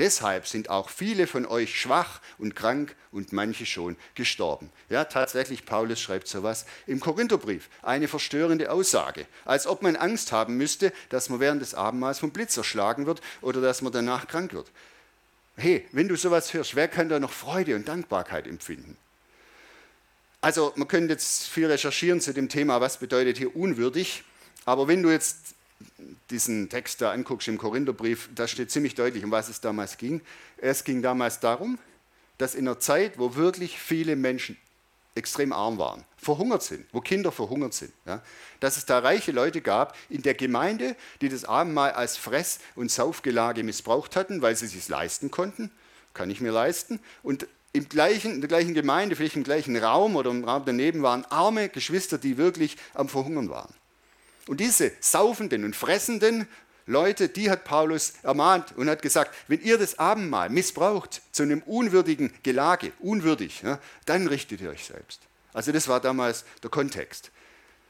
Deshalb 0.00 0.46
sind 0.46 0.70
auch 0.70 0.88
viele 0.88 1.26
von 1.26 1.44
euch 1.44 1.78
schwach 1.78 2.22
und 2.38 2.56
krank 2.56 2.96
und 3.12 3.34
manche 3.34 3.66
schon 3.66 3.98
gestorben. 4.14 4.72
Ja, 4.88 5.04
tatsächlich, 5.04 5.66
Paulus 5.66 6.00
schreibt 6.00 6.26
sowas 6.26 6.64
im 6.86 7.00
Korintherbrief. 7.00 7.68
Eine 7.82 8.08
verstörende 8.08 8.72
Aussage. 8.72 9.26
Als 9.44 9.66
ob 9.66 9.82
man 9.82 9.96
Angst 9.96 10.32
haben 10.32 10.56
müsste, 10.56 10.94
dass 11.10 11.28
man 11.28 11.38
während 11.38 11.60
des 11.60 11.74
Abendmahls 11.74 12.18
vom 12.18 12.30
Blitz 12.30 12.56
erschlagen 12.56 13.04
wird 13.04 13.20
oder 13.42 13.60
dass 13.60 13.82
man 13.82 13.92
danach 13.92 14.26
krank 14.26 14.54
wird. 14.54 14.68
Hey, 15.56 15.86
wenn 15.92 16.08
du 16.08 16.16
sowas 16.16 16.54
hörst, 16.54 16.76
wer 16.76 16.88
kann 16.88 17.10
da 17.10 17.20
noch 17.20 17.32
Freude 17.32 17.76
und 17.76 17.86
Dankbarkeit 17.86 18.46
empfinden? 18.46 18.96
Also, 20.40 20.72
man 20.76 20.88
könnte 20.88 21.12
jetzt 21.12 21.46
viel 21.46 21.66
recherchieren 21.66 22.22
zu 22.22 22.32
dem 22.32 22.48
Thema, 22.48 22.80
was 22.80 22.96
bedeutet 22.96 23.36
hier 23.36 23.54
unwürdig. 23.54 24.24
Aber 24.64 24.88
wenn 24.88 25.02
du 25.02 25.10
jetzt 25.10 25.54
diesen 26.30 26.68
Text 26.68 27.00
da 27.00 27.12
anguckst 27.12 27.48
im 27.48 27.58
Korintherbrief, 27.58 28.28
da 28.34 28.46
steht 28.46 28.70
ziemlich 28.70 28.94
deutlich, 28.94 29.24
um 29.24 29.30
was 29.30 29.48
es 29.48 29.60
damals 29.60 29.96
ging. 29.96 30.20
Es 30.58 30.84
ging 30.84 31.02
damals 31.02 31.40
darum, 31.40 31.78
dass 32.38 32.54
in 32.54 32.66
einer 32.66 32.78
Zeit, 32.80 33.18
wo 33.18 33.34
wirklich 33.34 33.78
viele 33.78 34.16
Menschen 34.16 34.56
extrem 35.14 35.52
arm 35.52 35.78
waren, 35.78 36.04
verhungert 36.16 36.62
sind, 36.62 36.86
wo 36.92 37.00
Kinder 37.00 37.32
verhungert 37.32 37.74
sind, 37.74 37.92
ja, 38.06 38.22
dass 38.60 38.76
es 38.76 38.86
da 38.86 39.00
reiche 39.00 39.32
Leute 39.32 39.60
gab 39.60 39.96
in 40.08 40.22
der 40.22 40.34
Gemeinde, 40.34 40.96
die 41.20 41.28
das 41.28 41.44
Abendmahl 41.44 41.92
als 41.92 42.16
Fress- 42.16 42.60
und 42.76 42.90
Saufgelage 42.90 43.64
missbraucht 43.64 44.16
hatten, 44.16 44.40
weil 44.40 44.54
sie 44.54 44.66
es 44.66 44.72
sich 44.72 44.88
leisten 44.88 45.30
konnten, 45.30 45.70
kann 46.14 46.30
ich 46.30 46.40
mir 46.40 46.52
leisten, 46.52 47.00
und 47.22 47.46
im 47.72 47.88
gleichen, 47.88 48.34
in 48.34 48.40
der 48.40 48.48
gleichen 48.48 48.74
Gemeinde, 48.74 49.14
vielleicht 49.14 49.36
im 49.36 49.44
gleichen 49.44 49.76
Raum 49.76 50.16
oder 50.16 50.30
im 50.30 50.44
Raum 50.44 50.64
daneben 50.64 51.02
waren 51.02 51.24
arme 51.26 51.68
Geschwister, 51.68 52.18
die 52.18 52.36
wirklich 52.36 52.76
am 52.94 53.08
Verhungern 53.08 53.48
waren. 53.48 53.72
Und 54.46 54.60
diese 54.60 54.92
saufenden 55.00 55.64
und 55.64 55.76
fressenden 55.76 56.46
Leute, 56.86 57.28
die 57.28 57.50
hat 57.50 57.64
Paulus 57.64 58.14
ermahnt 58.22 58.76
und 58.76 58.88
hat 58.90 59.02
gesagt, 59.02 59.34
wenn 59.46 59.60
ihr 59.60 59.78
das 59.78 59.98
Abendmahl 59.98 60.50
missbraucht 60.50 61.22
zu 61.30 61.44
einem 61.44 61.62
unwürdigen 61.62 62.32
Gelage, 62.42 62.92
unwürdig, 62.98 63.62
ja, 63.62 63.78
dann 64.06 64.26
richtet 64.26 64.60
ihr 64.60 64.70
euch 64.70 64.86
selbst. 64.86 65.20
Also 65.52 65.72
das 65.72 65.88
war 65.88 66.00
damals 66.00 66.44
der 66.62 66.70
Kontext. 66.70 67.30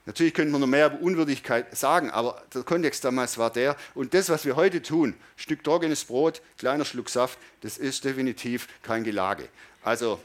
Natürlich 0.06 0.34
könnte 0.34 0.50
man 0.52 0.60
noch 0.60 0.66
mehr 0.66 0.86
über 0.86 1.00
Unwürdigkeit 1.00 1.76
sagen, 1.76 2.10
aber 2.10 2.42
der 2.52 2.62
Kontext 2.62 3.04
damals 3.04 3.38
war 3.38 3.50
der. 3.50 3.76
Und 3.94 4.12
das, 4.12 4.28
was 4.28 4.44
wir 4.44 4.56
heute 4.56 4.82
tun, 4.82 5.14
Stück 5.36 5.62
trockenes 5.62 6.04
Brot, 6.04 6.42
kleiner 6.58 6.84
Schluck 6.84 7.10
Saft, 7.10 7.38
das 7.60 7.78
ist 7.78 8.04
definitiv 8.04 8.66
kein 8.82 9.04
Gelage. 9.04 9.48
Also 9.82 10.20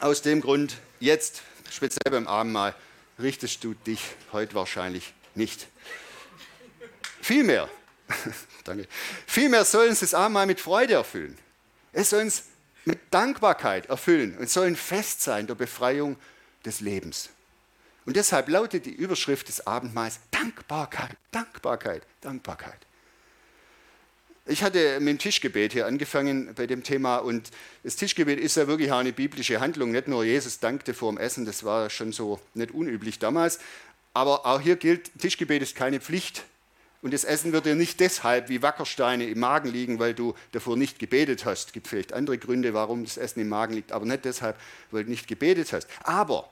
aus 0.00 0.22
dem 0.22 0.40
Grund, 0.40 0.78
jetzt, 1.00 1.42
speziell 1.70 2.10
beim 2.10 2.26
Abendmahl, 2.26 2.74
richtest 3.18 3.64
du 3.64 3.74
dich 3.74 4.02
heute 4.32 4.54
wahrscheinlich 4.54 5.14
nicht. 5.38 5.68
Vielmehr, 7.22 7.68
danke, 8.64 8.86
vielmehr 9.26 9.64
sollen 9.64 9.94
sie 9.94 10.02
das 10.02 10.14
Abendmahl 10.14 10.46
mit 10.46 10.60
Freude 10.60 10.94
erfüllen. 10.94 11.38
Es 11.92 12.10
soll 12.10 12.22
uns 12.22 12.44
mit 12.84 12.98
Dankbarkeit 13.10 13.86
erfüllen 13.86 14.36
und 14.36 14.50
sollen 14.50 14.76
fest 14.76 15.22
sein 15.22 15.46
der 15.46 15.54
Befreiung 15.54 16.16
des 16.64 16.80
Lebens. 16.80 17.30
Und 18.06 18.16
deshalb 18.16 18.48
lautet 18.48 18.86
die 18.86 18.94
Überschrift 18.94 19.48
des 19.48 19.66
Abendmahls 19.66 20.20
Dankbarkeit, 20.30 21.16
Dankbarkeit, 21.30 22.02
Dankbarkeit. 22.22 22.78
Ich 24.46 24.62
hatte 24.62 24.98
mit 25.00 25.08
dem 25.08 25.18
Tischgebet 25.18 25.74
hier 25.74 25.86
angefangen 25.86 26.54
bei 26.54 26.66
dem 26.66 26.82
Thema 26.82 27.18
und 27.18 27.50
das 27.82 27.96
Tischgebet 27.96 28.40
ist 28.40 28.56
ja 28.56 28.66
wirklich 28.66 28.90
eine 28.90 29.12
biblische 29.12 29.60
Handlung. 29.60 29.90
Nicht 29.90 30.08
nur 30.08 30.24
Jesus 30.24 30.58
dankte 30.58 30.94
vor 30.94 31.12
dem 31.12 31.18
Essen, 31.18 31.44
das 31.44 31.64
war 31.64 31.90
schon 31.90 32.12
so 32.12 32.40
nicht 32.54 32.70
unüblich 32.70 33.18
damals. 33.18 33.58
Aber 34.18 34.46
auch 34.46 34.60
hier 34.60 34.74
gilt, 34.74 35.16
Tischgebet 35.20 35.62
ist 35.62 35.76
keine 35.76 36.00
Pflicht. 36.00 36.42
Und 37.02 37.14
das 37.14 37.22
Essen 37.22 37.52
wird 37.52 37.66
dir 37.66 37.76
nicht 37.76 38.00
deshalb 38.00 38.48
wie 38.48 38.62
Wackersteine 38.62 39.28
im 39.28 39.38
Magen 39.38 39.68
liegen, 39.68 40.00
weil 40.00 40.12
du 40.12 40.34
davor 40.50 40.76
nicht 40.76 40.98
gebetet 40.98 41.44
hast. 41.44 41.68
Es 41.68 41.72
gibt 41.72 41.86
vielleicht 41.86 42.12
andere 42.12 42.36
Gründe, 42.36 42.74
warum 42.74 43.04
das 43.04 43.16
Essen 43.16 43.38
im 43.38 43.48
Magen 43.48 43.74
liegt, 43.74 43.92
aber 43.92 44.06
nicht 44.06 44.24
deshalb, 44.24 44.58
weil 44.90 45.04
du 45.04 45.10
nicht 45.10 45.28
gebetet 45.28 45.72
hast. 45.72 45.86
Aber, 46.02 46.48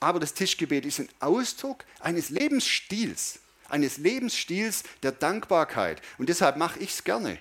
aber 0.00 0.18
das 0.18 0.32
Tischgebet 0.32 0.86
ist 0.86 0.98
ein 0.98 1.10
Ausdruck 1.20 1.84
eines 2.00 2.30
Lebensstils 2.30 3.38
eines 3.68 3.98
Lebensstils 3.98 4.84
der 5.02 5.12
Dankbarkeit. 5.12 6.00
Und 6.16 6.30
deshalb 6.30 6.56
mache 6.56 6.78
ich 6.78 6.90
es 6.90 7.04
gerne. 7.04 7.36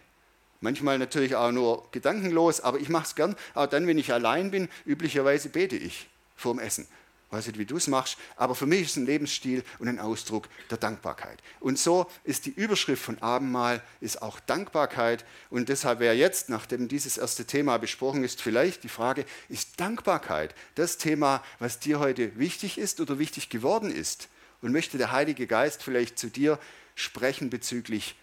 Manchmal 0.60 1.00
natürlich 1.00 1.36
auch 1.36 1.53
nur 1.53 1.88
gedankenlos, 1.91 2.60
aber 2.60 2.79
ich 2.79 2.89
mache 2.89 3.05
es 3.05 3.15
gern. 3.15 3.38
Auch 3.53 3.67
dann, 3.67 3.88
wenn 3.88 3.98
ich 3.98 4.12
allein 4.12 4.51
bin, 4.51 4.67
üblicherweise 4.86 5.48
bete 5.48 5.77
ich 5.77 6.10
vorm 6.36 6.60
Essen. 6.60 6.86
Weiß 7.33 7.47
nicht, 7.47 7.59
wie 7.59 7.65
du 7.65 7.77
es 7.77 7.87
machst, 7.87 8.17
aber 8.35 8.55
für 8.55 8.65
mich 8.65 8.81
ist 8.81 8.91
es 8.91 8.97
ein 8.97 9.05
Lebensstil 9.05 9.63
und 9.79 9.87
ein 9.87 9.99
Ausdruck 9.99 10.47
der 10.69 10.77
Dankbarkeit. 10.77 11.41
Und 11.59 11.77
so 11.77 12.09
ist 12.23 12.45
die 12.45 12.51
Überschrift 12.51 13.03
von 13.03 13.21
Abendmahl 13.21 13.81
ist 13.99 14.21
auch 14.21 14.39
Dankbarkeit. 14.39 15.25
Und 15.49 15.67
deshalb 15.67 15.99
wäre 15.99 16.15
jetzt, 16.15 16.49
nachdem 16.49 16.87
dieses 16.87 17.17
erste 17.17 17.45
Thema 17.45 17.77
besprochen 17.77 18.23
ist, 18.23 18.41
vielleicht 18.41 18.83
die 18.83 18.89
Frage, 18.89 19.25
ist 19.49 19.79
Dankbarkeit 19.79 20.55
das 20.75 20.97
Thema, 20.97 21.43
was 21.59 21.79
dir 21.79 21.99
heute 21.99 22.37
wichtig 22.37 22.77
ist 22.77 23.01
oder 23.01 23.19
wichtig 23.19 23.49
geworden 23.49 23.91
ist? 23.91 24.29
und 24.63 24.71
möchte 24.71 24.97
der 24.97 25.11
Heilige 25.11 25.45
Geist 25.45 25.83
vielleicht 25.83 26.17
zu 26.17 26.29
dir 26.29 26.57
sprechen 26.95 27.49
bezüglich 27.49 28.15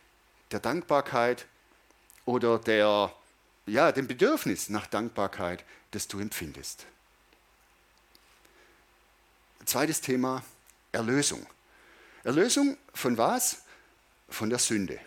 der 0.51 0.59
Dankbarkeit 0.59 1.47
oder 2.25 2.59
der, 2.59 3.15
ja, 3.67 3.93
dem 3.93 4.09
Bedürfnis 4.09 4.71
nach 4.71 4.87
Dankbarkeit, 4.87 5.65
das 5.93 6.09
du 6.09 6.19
empfindest. 6.19 6.87
Zweites 9.65 10.01
Thema, 10.01 10.43
Erlösung. 10.93 11.47
Erlösung 12.25 12.77
von 12.95 13.17
was? 13.19 13.63
Von 14.29 14.51
der 14.51 14.59
Sünde. 14.59 14.99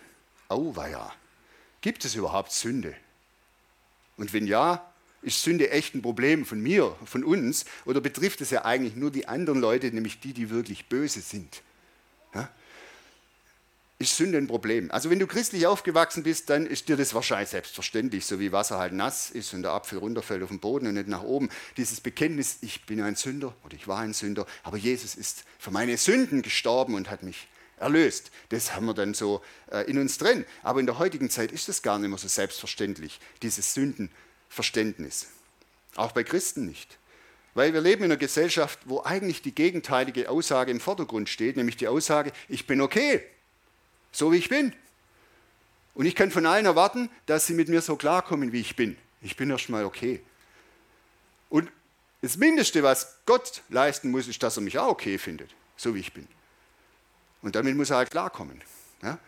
Auweia. 0.48 1.14
Gibt 1.82 2.06
es 2.06 2.16
überhaupt 2.16 2.52
Sünde? 2.52 2.96
Und 4.18 4.34
wenn 4.34 4.48
ja, 4.48 4.94
ist 5.22 5.42
Sünde 5.42 5.70
echt 5.70 5.96
ein 5.96 6.02
Problem 6.02 6.46
von 6.46 6.62
mir, 6.62 6.96
von 7.06 7.24
uns? 7.24 7.66
Oder 7.86 8.02
betrifft 8.02 8.42
es 8.42 8.52
ja 8.52 8.66
eigentlich 8.66 8.96
nur 8.96 9.12
die 9.12 9.28
anderen 9.28 9.60
Leute, 9.60 9.88
nämlich 9.88 10.20
die, 10.20 10.34
die 10.34 10.50
wirklich 10.50 10.88
böse 10.88 11.22
sind? 11.22 11.62
Ist 14.04 14.18
Sünde 14.18 14.38
ein 14.38 14.48
Problem? 14.48 14.92
Also 14.92 15.10
wenn 15.10 15.18
du 15.18 15.28
christlich 15.28 15.66
aufgewachsen 15.66 16.24
bist, 16.24 16.50
dann 16.50 16.66
ist 16.66 16.90
dir 16.90 16.98
das 16.98 17.14
wahrscheinlich 17.14 17.48
selbstverständlich, 17.48 18.26
so 18.26 18.38
wie 18.38 18.52
Wasser 18.52 18.78
halt 18.78 18.92
nass 18.92 19.32
ist 19.32 19.54
und 19.54 19.62
der 19.62 19.72
Apfel 19.72 19.98
runterfällt 19.98 20.44
auf 20.44 20.50
den 20.50 20.60
Boden 20.60 20.88
und 20.88 20.96
nicht 20.96 21.08
nach 21.08 21.24
oben. 21.24 21.48
Dieses 21.78 22.02
Bekenntnis, 22.02 22.58
ich 22.60 22.86
bin 22.86 23.02
ein 23.02 23.16
Sünder 23.16 23.56
oder 23.64 23.76
ich 23.76 23.88
war 23.88 24.00
ein 24.00 24.14
Sünder, 24.14 24.46
aber 24.64 24.76
Jesus 24.76 25.16
ist 25.16 25.46
für 25.58 25.72
meine 25.72 25.96
Sünden 25.96 26.42
gestorben 26.42 26.96
und 26.96 27.10
hat 27.10 27.24
mich 27.24 27.48
erlöst. 27.78 28.32
Das 28.50 28.76
haben 28.76 28.88
wir 28.88 28.94
dann 28.94 29.14
so 29.14 29.42
äh, 29.72 29.90
in 29.90 29.98
uns 29.98 30.18
drin. 30.18 30.44
Aber 30.64 30.82
in 30.82 30.86
der 30.86 31.00
heutigen 31.00 31.30
Zeit 31.30 31.54
ist 31.54 31.70
das 31.70 31.82
gar 31.82 31.98
nicht 31.98 32.10
mehr 32.10 32.18
so 32.18 32.28
selbstverständlich, 32.28 33.22
dieses 33.42 33.74
Sünden 33.74 34.12
Verständnis. 34.50 35.28
Auch 35.96 36.12
bei 36.12 36.26
Christen 36.26 36.66
nicht. 36.66 36.98
Weil 37.54 37.74
wir 37.74 37.80
leben 37.80 38.04
in 38.04 38.12
einer 38.12 38.20
Gesellschaft, 38.20 38.80
wo 38.84 39.02
eigentlich 39.04 39.42
die 39.42 39.56
gegenteilige 39.56 40.30
Aussage 40.30 40.72
im 40.72 40.82
Vordergrund 40.82 41.30
steht, 41.30 41.56
nämlich 41.56 41.78
die 41.78 41.88
Aussage, 41.88 42.34
ich 42.50 42.68
bin 42.68 42.82
okay, 42.82 43.24
so 44.14 44.32
wie 44.32 44.38
ich 44.38 44.48
bin. 44.48 44.74
Und 45.94 46.06
ich 46.06 46.16
kann 46.16 46.32
von 46.32 46.46
allen 46.46 46.66
erwarten, 46.66 47.10
dass 47.26 47.46
sie 47.46 47.54
mit 47.54 47.68
mir 47.68 47.82
so 47.82 47.98
klarkommen, 47.98 48.54
wie 48.54 48.62
ich 48.62 48.76
bin. 48.76 48.98
Ich 49.22 49.36
bin 49.36 49.50
erstmal 49.50 49.84
okay. 49.84 50.22
Und 51.50 51.70
das 52.22 52.38
Mindeste, 52.38 52.82
was 52.84 53.18
Gott 53.26 53.62
leisten 53.70 54.10
muss, 54.10 54.28
ist, 54.28 54.42
dass 54.42 54.58
er 54.58 54.62
mich 54.62 54.80
auch 54.80 54.88
okay 54.88 55.18
findet, 55.18 55.52
so 55.76 55.94
wie 55.94 56.00
ich 56.00 56.14
bin. 56.14 56.28
Und 57.42 57.56
damit 57.56 57.76
muss 57.76 57.90
er 57.90 57.98
halt 57.98 58.12
klarkommen. 58.12 58.64
Ja? 59.02 59.20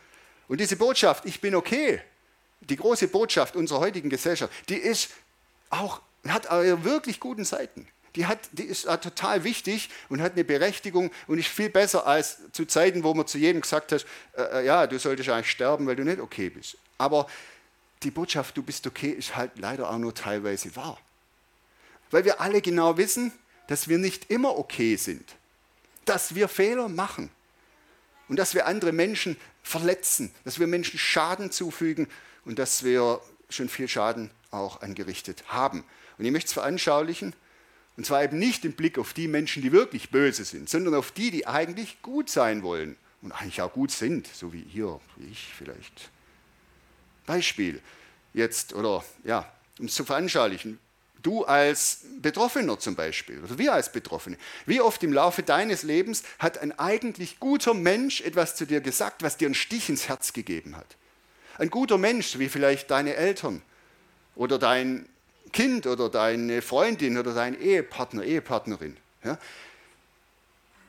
Und 0.47 0.59
diese 0.59 0.77
Botschaft, 0.77 1.25
ich 1.25 1.41
bin 1.41 1.55
okay, 1.55 2.01
die 2.61 2.77
große 2.77 3.09
Botschaft 3.09 3.55
unserer 3.55 3.79
heutigen 3.79 4.09
Gesellschaft, 4.09 4.51
die 4.69 4.77
ist 4.77 5.09
auch, 5.69 6.01
hat 6.27 6.49
wirklich 6.49 7.19
guten 7.19 7.43
Seiten. 7.43 7.87
Die, 8.15 8.25
hat, 8.27 8.39
die 8.53 8.63
ist 8.63 8.83
total 8.83 9.43
wichtig 9.43 9.89
und 10.07 10.21
hat 10.21 10.33
eine 10.33 10.43
Berechtigung 10.43 11.11
und 11.27 11.37
ist 11.37 11.49
viel 11.49 11.69
besser 11.69 12.07
als 12.07 12.37
zu 12.53 12.65
Zeiten, 12.65 13.03
wo 13.03 13.13
man 13.13 13.27
zu 13.27 13.37
jedem 13.37 13.61
gesagt 13.61 13.91
hat, 13.91 14.05
äh, 14.37 14.61
äh, 14.61 14.65
ja, 14.65 14.87
du 14.87 14.97
solltest 14.97 15.29
eigentlich 15.29 15.51
sterben, 15.51 15.85
weil 15.85 15.95
du 15.95 16.03
nicht 16.03 16.19
okay 16.19 16.49
bist. 16.49 16.77
Aber 16.97 17.27
die 18.03 18.11
Botschaft, 18.11 18.55
du 18.55 18.63
bist 18.63 18.87
okay, 18.87 19.09
ist 19.09 19.35
halt 19.35 19.51
leider 19.57 19.89
auch 19.89 19.97
nur 19.97 20.13
teilweise 20.13 20.75
wahr. 20.75 20.97
Weil 22.11 22.23
wir 22.23 22.39
alle 22.39 22.61
genau 22.61 22.97
wissen, 22.97 23.33
dass 23.67 23.87
wir 23.89 23.97
nicht 23.97 24.29
immer 24.31 24.57
okay 24.57 24.95
sind, 24.95 25.35
dass 26.05 26.35
wir 26.35 26.47
Fehler 26.47 26.87
machen 26.87 27.29
und 28.29 28.37
dass 28.37 28.53
wir 28.53 28.67
andere 28.67 28.91
Menschen 28.91 29.37
verletzen, 29.63 30.31
dass 30.43 30.59
wir 30.59 30.67
Menschen 30.67 30.99
Schaden 30.99 31.51
zufügen 31.51 32.07
und 32.45 32.59
dass 32.59 32.83
wir 32.83 33.19
schon 33.49 33.67
viel 33.67 33.87
Schaden 33.87 34.29
auch 34.51 34.81
angerichtet 34.81 35.43
haben. 35.47 35.83
Und 36.17 36.25
ich 36.25 36.31
möchte 36.31 36.47
es 36.47 36.53
veranschaulichen, 36.53 37.33
und 37.97 38.05
zwar 38.05 38.23
eben 38.23 38.39
nicht 38.39 38.65
im 38.65 38.73
Blick 38.73 38.97
auf 38.97 39.13
die 39.13 39.27
Menschen, 39.27 39.61
die 39.61 39.71
wirklich 39.71 40.09
böse 40.09 40.43
sind, 40.43 40.69
sondern 40.69 40.95
auf 40.95 41.11
die, 41.11 41.31
die 41.31 41.47
eigentlich 41.47 42.01
gut 42.01 42.29
sein 42.29 42.63
wollen 42.63 42.97
und 43.21 43.31
eigentlich 43.31 43.61
auch 43.61 43.71
gut 43.71 43.91
sind, 43.91 44.27
so 44.27 44.53
wie 44.53 44.65
hier, 44.67 44.99
wie 45.17 45.31
ich 45.31 45.53
vielleicht. 45.57 46.09
Beispiel 47.25 47.81
jetzt, 48.33 48.73
oder 48.73 49.03
ja, 49.23 49.51
um 49.79 49.85
es 49.85 49.95
zu 49.95 50.03
veranschaulichen, 50.03 50.79
du 51.21 51.43
als 51.43 52.01
Betroffener 52.21 52.77
zum 52.79 52.95
Beispiel, 52.95 53.43
oder 53.43 53.57
wir 53.57 53.73
als 53.73 53.91
Betroffene, 53.91 54.37
wie 54.65 54.81
oft 54.81 55.01
im 55.03 55.13
Laufe 55.13 55.41
deines 55.41 55.83
Lebens 55.83 56.23
hat 56.37 56.59
ein 56.59 56.77
eigentlich 56.77 57.39
guter 57.39 57.73
Mensch 57.73 58.21
etwas 58.21 58.55
zu 58.55 58.65
dir 58.65 58.81
gesagt, 58.81 59.23
was 59.23 59.37
dir 59.37 59.47
einen 59.47 59.55
Stich 59.55 59.89
ins 59.89 60.07
Herz 60.07 60.33
gegeben 60.33 60.75
hat? 60.75 60.97
Ein 61.57 61.69
guter 61.69 61.97
Mensch, 61.97 62.37
wie 62.37 62.49
vielleicht 62.49 62.91
deine 62.91 63.15
Eltern 63.15 63.61
oder 64.35 64.59
dein 64.59 65.07
Kind 65.55 65.87
oder 65.87 66.09
deine 66.09 66.61
Freundin 66.61 67.17
oder 67.17 67.33
dein 67.33 67.59
Ehepartner, 67.59 68.23
Ehepartnerin. 68.23 68.97
Ja? 69.23 69.39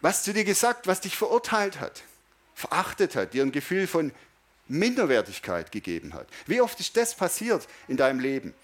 Was 0.01 0.25
zu 0.25 0.33
dir 0.33 0.45
gesagt, 0.45 0.89
was 0.89 1.01
dich 1.01 1.17
verurteilt 1.17 1.79
hat, 1.81 2.03
verachtet 2.55 3.15
hat, 3.15 3.33
dir 3.33 3.45
ein 3.45 3.53
Gefühl 3.53 3.87
von 3.87 4.13
Minderwertigkeit 4.67 5.71
gegeben 5.71 6.15
hat. 6.15 6.27
Wie 6.47 6.61
oft 6.61 6.81
ist 6.81 6.97
das 6.97 7.15
passiert 7.15 7.69
in 7.87 7.97
deinem 7.97 8.19
Leben? 8.19 8.55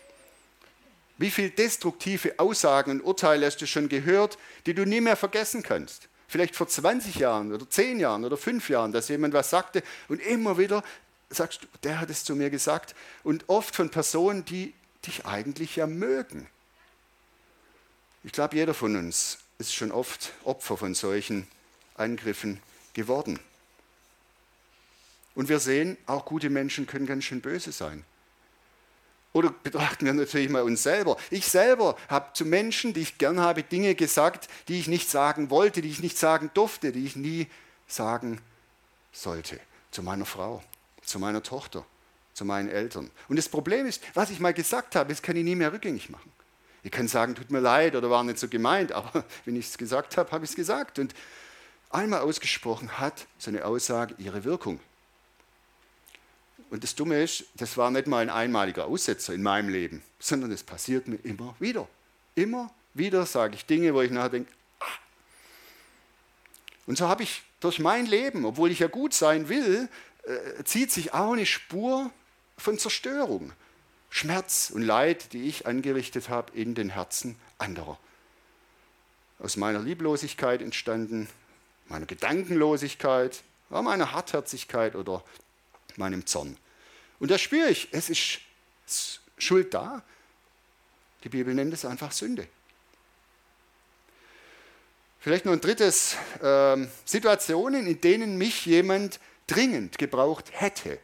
Wie 1.19 1.31
viele 1.31 1.51
destruktive 1.51 2.41
Aussagen 2.41 2.91
und 2.91 3.03
Urteile 3.03 3.47
hast 3.47 3.59
du 3.59 3.67
schon 3.69 3.89
gehört, 3.89 4.39
die 4.67 4.75
du 4.75 4.85
nie 4.85 5.01
mehr 5.01 5.17
vergessen 5.17 5.63
kannst? 5.63 6.09
vielleicht 6.27 6.57
vor 6.57 6.67
20 6.67 7.17
Jahren 7.17 7.53
oder 7.53 7.69
10 7.69 8.01
Jahren 8.01 8.25
oder 8.25 8.39
5 8.39 8.71
Jahren, 8.71 8.91
dass 8.91 9.09
jemand 9.09 9.35
was 9.35 9.51
sagte 9.51 9.83
und 10.09 10.19
immer 10.19 10.57
wieder 10.57 10.83
sagst 11.29 11.63
du, 11.63 11.67
der 11.83 12.01
hat 12.01 12.09
es 12.09 12.25
zu 12.25 12.35
mir 12.35 12.49
gesagt. 12.49 12.95
Und 13.23 13.49
oft 13.49 13.77
von 13.77 13.91
Personen, 13.91 14.45
die 14.47 14.73
dich 15.07 15.27
eigentlich 15.27 15.77
ja 15.77 15.87
mögen. 15.87 16.47
Ich 18.25 18.33
glaube, 18.33 18.57
jeder 18.57 18.75
von 18.75 18.97
uns 18.97 19.39
ist 19.59 19.75
schon 19.75 19.91
oft 19.91 20.33
Opfer 20.45 20.77
von 20.77 20.95
solchen 20.95 21.47
Angriffen 21.97 22.61
geworden. 22.95 23.39
Und 25.35 25.49
wir 25.49 25.59
sehen, 25.59 25.97
auch 26.07 26.25
gute 26.25 26.51
Menschen 26.51 26.87
können 26.87 27.07
ganz 27.07 27.25
schön 27.25 27.41
böse 27.41 27.73
sein. 27.73 28.05
Oder 29.33 29.51
betrachten 29.51 30.05
wir 30.05 30.13
natürlich 30.13 30.51
mal 30.51 30.63
uns 30.63 30.83
selber. 30.83 31.17
Ich 31.31 31.47
selber 31.47 31.97
habe 32.09 32.33
zu 32.35 32.45
Menschen, 32.45 32.93
die 32.93 33.01
ich 33.01 33.17
gern 33.17 33.41
habe, 33.41 33.63
Dinge 33.63 33.95
gesagt, 33.95 34.49
die 34.69 34.79
ich 34.79 34.89
nicht 34.89 35.09
sagen 35.09 35.49
wollte, 35.49 35.81
die 35.81 35.89
ich 35.89 36.03
nicht 36.03 36.19
sagen 36.19 36.51
durfte, 36.53 36.93
die 36.93 37.07
ich 37.07 37.17
nie 37.17 37.47
sagen 37.87 38.41
sollte. 39.11 39.59
Zu 39.91 40.03
meiner 40.03 40.27
Frau, 40.27 40.63
zu 41.03 41.19
meiner 41.19 41.43
Tochter, 41.43 41.87
zu 42.35 42.45
meinen 42.45 42.69
Eltern. 42.69 43.11
Und 43.29 43.37
das 43.37 43.49
Problem 43.49 43.87
ist, 43.87 44.03
was 44.15 44.31
ich 44.31 44.41
mal 44.41 44.55
gesagt 44.55 44.97
habe, 44.97 45.11
das 45.11 45.23
kann 45.23 45.37
ich 45.37 45.45
nie 45.45 45.57
mehr 45.57 45.73
rückgängig 45.73 46.11
machen. 46.11 46.31
Ich 46.83 46.91
kann 46.91 47.07
sagen, 47.07 47.35
tut 47.35 47.51
mir 47.51 47.61
leid 47.61 47.95
oder 47.95 48.11
war 48.11 48.25
nicht 48.25 48.39
so 48.39 48.49
gemeint, 48.49 48.93
aber 48.93 49.25
wenn 49.45 49.57
ich 49.57 49.67
es 49.67 49.79
gesagt 49.79 50.17
habe, 50.17 50.31
habe 50.31 50.45
ich 50.45 50.51
es 50.51 50.57
gesagt. 50.57 50.99
Und 50.99 51.15
einmal 51.91 52.21
ausgesprochen 52.21 52.99
hat 52.99 53.27
so 53.39 53.51
eine 53.51 53.65
Aussage 53.65 54.15
ihre 54.19 54.45
Wirkung. 54.45 54.81
Und 56.71 56.83
das 56.83 56.95
Dumme 56.95 57.23
ist, 57.23 57.45
das 57.55 57.77
war 57.77 57.91
nicht 57.91 58.07
mal 58.07 58.21
ein 58.21 58.31
einmaliger 58.31 58.87
Aussetzer 58.87 59.35
in 59.35 59.43
meinem 59.43 59.69
Leben, 59.69 60.03
sondern 60.19 60.51
es 60.53 60.63
passiert 60.63 61.07
mir 61.07 61.17
immer 61.17 61.55
wieder. 61.59 61.87
Immer 62.35 62.71
wieder 62.95 63.27
sage 63.27 63.57
ich 63.57 63.67
Dinge, 63.67 63.93
wo 63.93 64.01
ich 64.01 64.11
nachher 64.11 64.31
denke, 64.31 64.51
ah. 64.81 64.87
Und 66.87 66.97
so 66.97 67.09
habe 67.09 67.25
ich 67.25 67.43
durch 67.61 67.79
mein 67.79 68.07
Leben, 68.07 68.47
obwohl 68.47 68.71
ich 68.71 68.79
ja 68.79 68.89
gut 68.89 69.13
sein 69.13 69.51
will, 69.51 69.89
äh, 70.25 70.65
zieht 70.65 70.91
sich 70.91 71.13
auch 71.13 71.33
eine 71.33 71.45
Spur 71.45 72.11
von 72.63 72.79
Zerstörung, 72.79 73.53
Schmerz 74.09 74.71
und 74.73 74.83
Leid, 74.83 75.33
die 75.33 75.49
ich 75.49 75.67
angerichtet 75.67 76.29
habe 76.29 76.57
in 76.57 76.75
den 76.75 76.91
Herzen 76.91 77.37
anderer. 77.59 77.99
Aus 79.39 79.57
meiner 79.57 79.81
Lieblosigkeit 79.81 80.63
entstanden, 80.63 81.29
meiner 81.89 82.07
Gedankenlosigkeit, 82.07 83.43
meiner 83.69 84.13
Hartherzigkeit 84.13 84.95
oder 84.95 85.25
meinem 85.97 86.25
Zorn. 86.27 86.57
Und 87.19 87.31
da 87.31 87.39
spüre 87.39 87.69
ich, 87.69 87.89
es 87.91 88.11
ist 88.11 88.41
Schuld 89.39 89.75
da. 89.75 90.03
Die 91.25 91.29
Bibel 91.29 91.55
nennt 91.55 91.75
es 91.75 91.85
einfach 91.85 92.13
Sünde. 92.13 92.47
Vielleicht 95.19 95.45
noch 95.45 95.53
ein 95.53 95.61
drittes, 95.61 96.17
äh, 96.43 96.87
Situationen, 97.05 97.87
in 97.87 98.01
denen 98.01 98.39
mich 98.39 98.67
jemand 98.67 99.21
dringend 99.47 99.99
gebraucht 99.99 100.51
hätte 100.53 100.99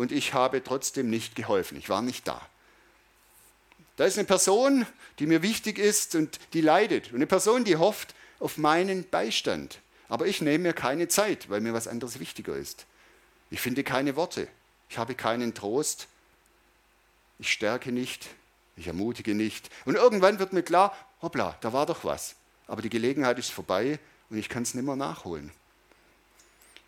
und 0.00 0.12
ich 0.12 0.32
habe 0.32 0.64
trotzdem 0.64 1.10
nicht 1.10 1.36
geholfen. 1.36 1.76
Ich 1.76 1.90
war 1.90 2.00
nicht 2.00 2.26
da. 2.26 2.40
Da 3.98 4.06
ist 4.06 4.16
eine 4.16 4.26
Person, 4.26 4.86
die 5.18 5.26
mir 5.26 5.42
wichtig 5.42 5.78
ist 5.78 6.14
und 6.14 6.38
die 6.54 6.62
leidet. 6.62 7.08
Und 7.08 7.16
eine 7.16 7.26
Person, 7.26 7.64
die 7.64 7.76
hofft 7.76 8.14
auf 8.38 8.56
meinen 8.56 9.06
Beistand. 9.06 9.78
Aber 10.08 10.26
ich 10.26 10.40
nehme 10.40 10.68
mir 10.68 10.72
keine 10.72 11.08
Zeit, 11.08 11.50
weil 11.50 11.60
mir 11.60 11.74
was 11.74 11.86
anderes 11.86 12.18
wichtiger 12.18 12.56
ist. 12.56 12.86
Ich 13.50 13.60
finde 13.60 13.84
keine 13.84 14.16
Worte. 14.16 14.48
Ich 14.88 14.96
habe 14.96 15.14
keinen 15.14 15.52
Trost. 15.52 16.08
Ich 17.38 17.52
stärke 17.52 17.92
nicht. 17.92 18.26
Ich 18.78 18.86
ermutige 18.86 19.34
nicht. 19.34 19.68
Und 19.84 19.96
irgendwann 19.96 20.38
wird 20.38 20.54
mir 20.54 20.62
klar, 20.62 20.96
hoppla, 21.20 21.58
da 21.60 21.74
war 21.74 21.84
doch 21.84 22.04
was. 22.06 22.36
Aber 22.68 22.80
die 22.80 22.88
Gelegenheit 22.88 23.38
ist 23.38 23.50
vorbei 23.50 23.98
und 24.30 24.38
ich 24.38 24.48
kann 24.48 24.62
es 24.62 24.72
nicht 24.72 24.86
mehr 24.86 24.96
nachholen. 24.96 25.52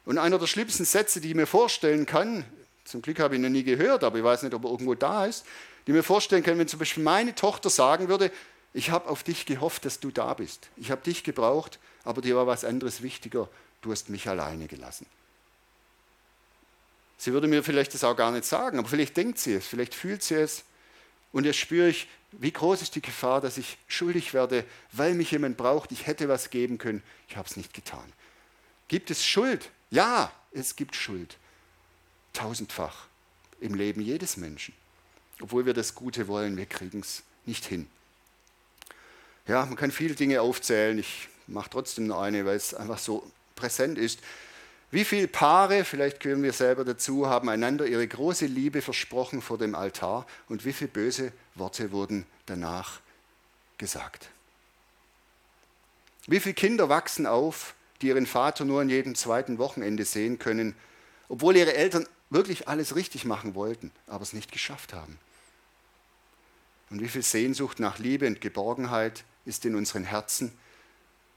Und 0.06 0.16
einer 0.16 0.38
der 0.38 0.46
schlimmsten 0.46 0.86
Sätze, 0.86 1.20
die 1.20 1.28
ich 1.28 1.34
mir 1.34 1.46
vorstellen 1.46 2.06
kann, 2.06 2.46
zum 2.84 3.02
Glück 3.02 3.20
habe 3.20 3.36
ich 3.36 3.40
noch 3.40 3.48
nie 3.48 3.62
gehört, 3.62 4.04
aber 4.04 4.18
ich 4.18 4.24
weiß 4.24 4.42
nicht, 4.42 4.54
ob 4.54 4.64
er 4.64 4.70
irgendwo 4.70 4.94
da 4.94 5.26
ist, 5.26 5.44
die 5.86 5.92
mir 5.92 6.02
vorstellen 6.02 6.42
kann, 6.42 6.58
wenn 6.58 6.68
zum 6.68 6.78
Beispiel 6.78 7.02
meine 7.02 7.34
Tochter 7.34 7.70
sagen 7.70 8.08
würde, 8.08 8.30
ich 8.74 8.90
habe 8.90 9.08
auf 9.08 9.22
dich 9.22 9.46
gehofft, 9.46 9.84
dass 9.84 10.00
du 10.00 10.10
da 10.10 10.34
bist. 10.34 10.68
Ich 10.76 10.90
habe 10.90 11.02
dich 11.02 11.24
gebraucht, 11.24 11.78
aber 12.04 12.22
dir 12.22 12.36
war 12.36 12.46
was 12.46 12.64
anderes 12.64 13.02
wichtiger. 13.02 13.48
Du 13.82 13.92
hast 13.92 14.08
mich 14.08 14.28
alleine 14.28 14.66
gelassen. 14.66 15.06
Sie 17.18 17.32
würde 17.32 17.46
mir 17.46 17.62
vielleicht 17.62 17.94
das 17.94 18.02
auch 18.02 18.16
gar 18.16 18.32
nicht 18.32 18.44
sagen, 18.44 18.78
aber 18.78 18.88
vielleicht 18.88 19.16
denkt 19.16 19.38
sie 19.38 19.54
es, 19.54 19.66
vielleicht 19.66 19.94
fühlt 19.94 20.22
sie 20.22 20.34
es. 20.34 20.64
Und 21.30 21.44
jetzt 21.44 21.58
spüre 21.58 21.88
ich, 21.88 22.08
wie 22.32 22.50
groß 22.50 22.82
ist 22.82 22.94
die 22.94 23.02
Gefahr, 23.02 23.40
dass 23.40 23.58
ich 23.58 23.78
schuldig 23.86 24.34
werde, 24.34 24.64
weil 24.90 25.14
mich 25.14 25.30
jemand 25.30 25.56
braucht. 25.56 25.92
Ich 25.92 26.06
hätte 26.06 26.28
was 26.28 26.50
geben 26.50 26.78
können, 26.78 27.02
ich 27.28 27.36
habe 27.36 27.48
es 27.48 27.56
nicht 27.56 27.74
getan. 27.74 28.12
Gibt 28.88 29.10
es 29.10 29.24
Schuld? 29.24 29.70
Ja, 29.90 30.32
es 30.52 30.76
gibt 30.76 30.96
Schuld. 30.96 31.36
Tausendfach 32.32 33.06
im 33.60 33.74
Leben 33.74 34.00
jedes 34.00 34.36
Menschen. 34.36 34.74
Obwohl 35.40 35.66
wir 35.66 35.74
das 35.74 35.94
Gute 35.94 36.28
wollen, 36.28 36.56
wir 36.56 36.66
kriegen 36.66 37.00
es 37.00 37.22
nicht 37.46 37.64
hin. 37.64 37.88
Ja, 39.46 39.66
man 39.66 39.76
kann 39.76 39.90
viele 39.90 40.14
Dinge 40.14 40.40
aufzählen. 40.40 40.98
Ich 40.98 41.28
mache 41.46 41.70
trotzdem 41.70 42.06
nur 42.06 42.22
eine, 42.22 42.44
weil 42.46 42.56
es 42.56 42.74
einfach 42.74 42.98
so 42.98 43.30
präsent 43.56 43.98
ist. 43.98 44.20
Wie 44.90 45.04
viele 45.04 45.26
Paare, 45.26 45.84
vielleicht 45.84 46.20
gehören 46.20 46.42
wir 46.42 46.52
selber 46.52 46.84
dazu, 46.84 47.26
haben 47.26 47.48
einander 47.48 47.86
ihre 47.86 48.06
große 48.06 48.46
Liebe 48.46 48.82
versprochen 48.82 49.40
vor 49.40 49.56
dem 49.56 49.74
Altar 49.74 50.26
und 50.48 50.66
wie 50.66 50.72
viele 50.74 50.90
böse 50.90 51.32
Worte 51.54 51.92
wurden 51.92 52.26
danach 52.44 53.00
gesagt? 53.78 54.28
Wie 56.26 56.40
viele 56.40 56.54
Kinder 56.54 56.88
wachsen 56.90 57.26
auf, 57.26 57.74
die 58.02 58.08
ihren 58.08 58.26
Vater 58.26 58.64
nur 58.64 58.82
an 58.82 58.90
jedem 58.90 59.14
zweiten 59.14 59.58
Wochenende 59.58 60.04
sehen 60.04 60.38
können, 60.38 60.76
obwohl 61.28 61.56
ihre 61.56 61.74
Eltern 61.74 62.06
wirklich 62.32 62.68
alles 62.68 62.96
richtig 62.96 63.24
machen 63.24 63.54
wollten, 63.54 63.90
aber 64.06 64.22
es 64.22 64.32
nicht 64.32 64.52
geschafft 64.52 64.92
haben? 64.92 65.18
Und 66.90 67.00
wie 67.00 67.08
viel 67.08 67.22
Sehnsucht 67.22 67.80
nach 67.80 67.98
Liebe 67.98 68.26
und 68.26 68.40
Geborgenheit 68.40 69.24
ist 69.44 69.64
in 69.64 69.74
unseren 69.74 70.04
Herzen, 70.04 70.52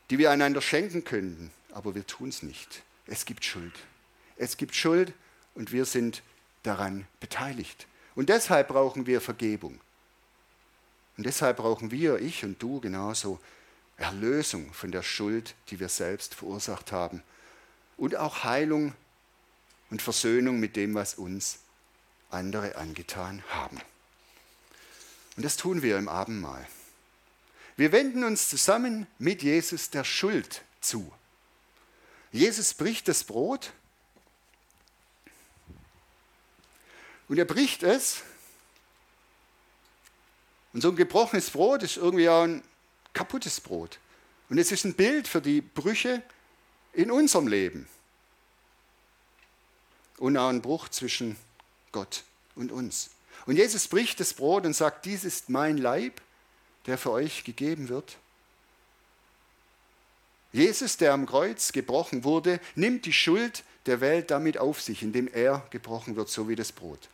die 0.10 0.18
wir 0.18 0.32
einander 0.32 0.62
schenken 0.62 1.04
könnten, 1.04 1.52
aber 1.72 1.96
wir 1.96 2.06
tun 2.06 2.30
es 2.30 2.44
nicht. 2.44 2.84
Es 3.08 3.26
gibt 3.26 3.46
Schuld. 3.46 3.74
Es 4.38 4.58
gibt 4.58 4.76
Schuld 4.76 5.14
und 5.54 5.72
wir 5.72 5.86
sind 5.86 6.22
daran 6.64 7.08
beteiligt. 7.20 7.88
Und 8.16 8.30
deshalb 8.30 8.70
brauchen 8.70 9.06
wir 9.06 9.22
Vergebung. 9.22 9.80
Und 11.18 11.26
deshalb 11.26 11.58
brauchen 11.58 11.92
wir, 11.92 12.20
ich 12.20 12.44
und 12.44 12.62
du 12.62 12.80
genauso, 12.82 13.40
Erlösung 13.98 14.74
von 14.74 14.92
der 14.92 15.04
Schuld, 15.04 15.56
die 15.70 15.80
wir 15.80 15.90
selbst 15.90 16.36
verursacht 16.36 16.92
haben. 16.92 17.24
Und 17.98 18.16
auch 18.18 18.44
Heilung 18.44 18.94
und 19.96 20.02
Versöhnung 20.02 20.60
mit 20.60 20.76
dem, 20.76 20.94
was 20.94 21.14
uns 21.14 21.60
andere 22.30 22.76
angetan 22.76 23.42
haben. 23.48 23.80
Und 25.38 25.46
das 25.46 25.56
tun 25.56 25.84
wir 25.84 25.98
im 25.98 26.10
Abendmahl. 26.10 26.68
Wir 27.78 27.94
wenden 27.94 28.26
uns 28.26 28.50
zusammen 28.50 29.08
mit 29.20 29.42
Jesus 29.42 29.92
der 29.92 30.04
Schuld 30.04 30.64
zu. 30.82 31.14
Jesus 32.34 32.74
bricht 32.74 33.08
das 33.08 33.24
Brot 33.24 33.72
und 37.30 37.38
er 37.38 37.46
bricht 37.46 37.82
es. 37.82 38.22
Und 40.74 40.82
so 40.82 40.90
ein 40.90 40.98
gebrochenes 40.98 41.52
Brot 41.52 41.84
ist 41.84 41.96
irgendwie 41.96 42.28
auch 42.28 42.44
ein 42.44 42.62
kaputtes 43.14 43.62
Brot. 43.62 43.98
Und 44.50 44.58
es 44.58 44.74
ist 44.74 44.84
ein 44.84 44.96
Bild 44.96 45.26
für 45.30 45.42
die 45.42 45.62
Brüche 45.62 46.22
in 46.92 47.12
unserem 47.12 47.48
Leben. 47.48 47.88
Und 50.18 50.38
auch 50.38 50.50
ein 50.50 50.62
Bruch 50.62 50.90
zwischen 50.90 51.36
Gott 51.92 52.24
und 52.56 52.72
uns. 52.72 53.10
Und 53.46 53.58
Jesus 53.58 53.88
bricht 53.88 54.20
das 54.20 54.34
Brot 54.34 54.66
und 54.66 54.74
sagt, 54.74 55.06
dies 55.06 55.24
ist 55.24 55.50
mein 55.50 55.78
Leib, 55.78 56.22
der 56.86 56.98
für 56.98 57.12
euch 57.12 57.44
gegeben 57.44 57.90
wird. 57.90 58.18
Jesus, 60.52 60.98
der 60.98 61.14
am 61.14 61.26
Kreuz 61.26 61.74
gebrochen 61.74 62.24
wurde, 62.24 62.62
nimmt 62.76 63.06
die 63.06 63.14
Schuld 63.14 63.64
der 63.88 64.00
Welt 64.00 64.32
damit 64.32 64.58
auf 64.58 64.82
sich, 64.82 65.04
indem 65.04 65.28
er 65.28 65.68
gebrochen 65.70 66.16
wird, 66.16 66.30
so 66.30 66.48
wie 66.48 66.56
das 66.56 66.72
Brot. 66.72 67.10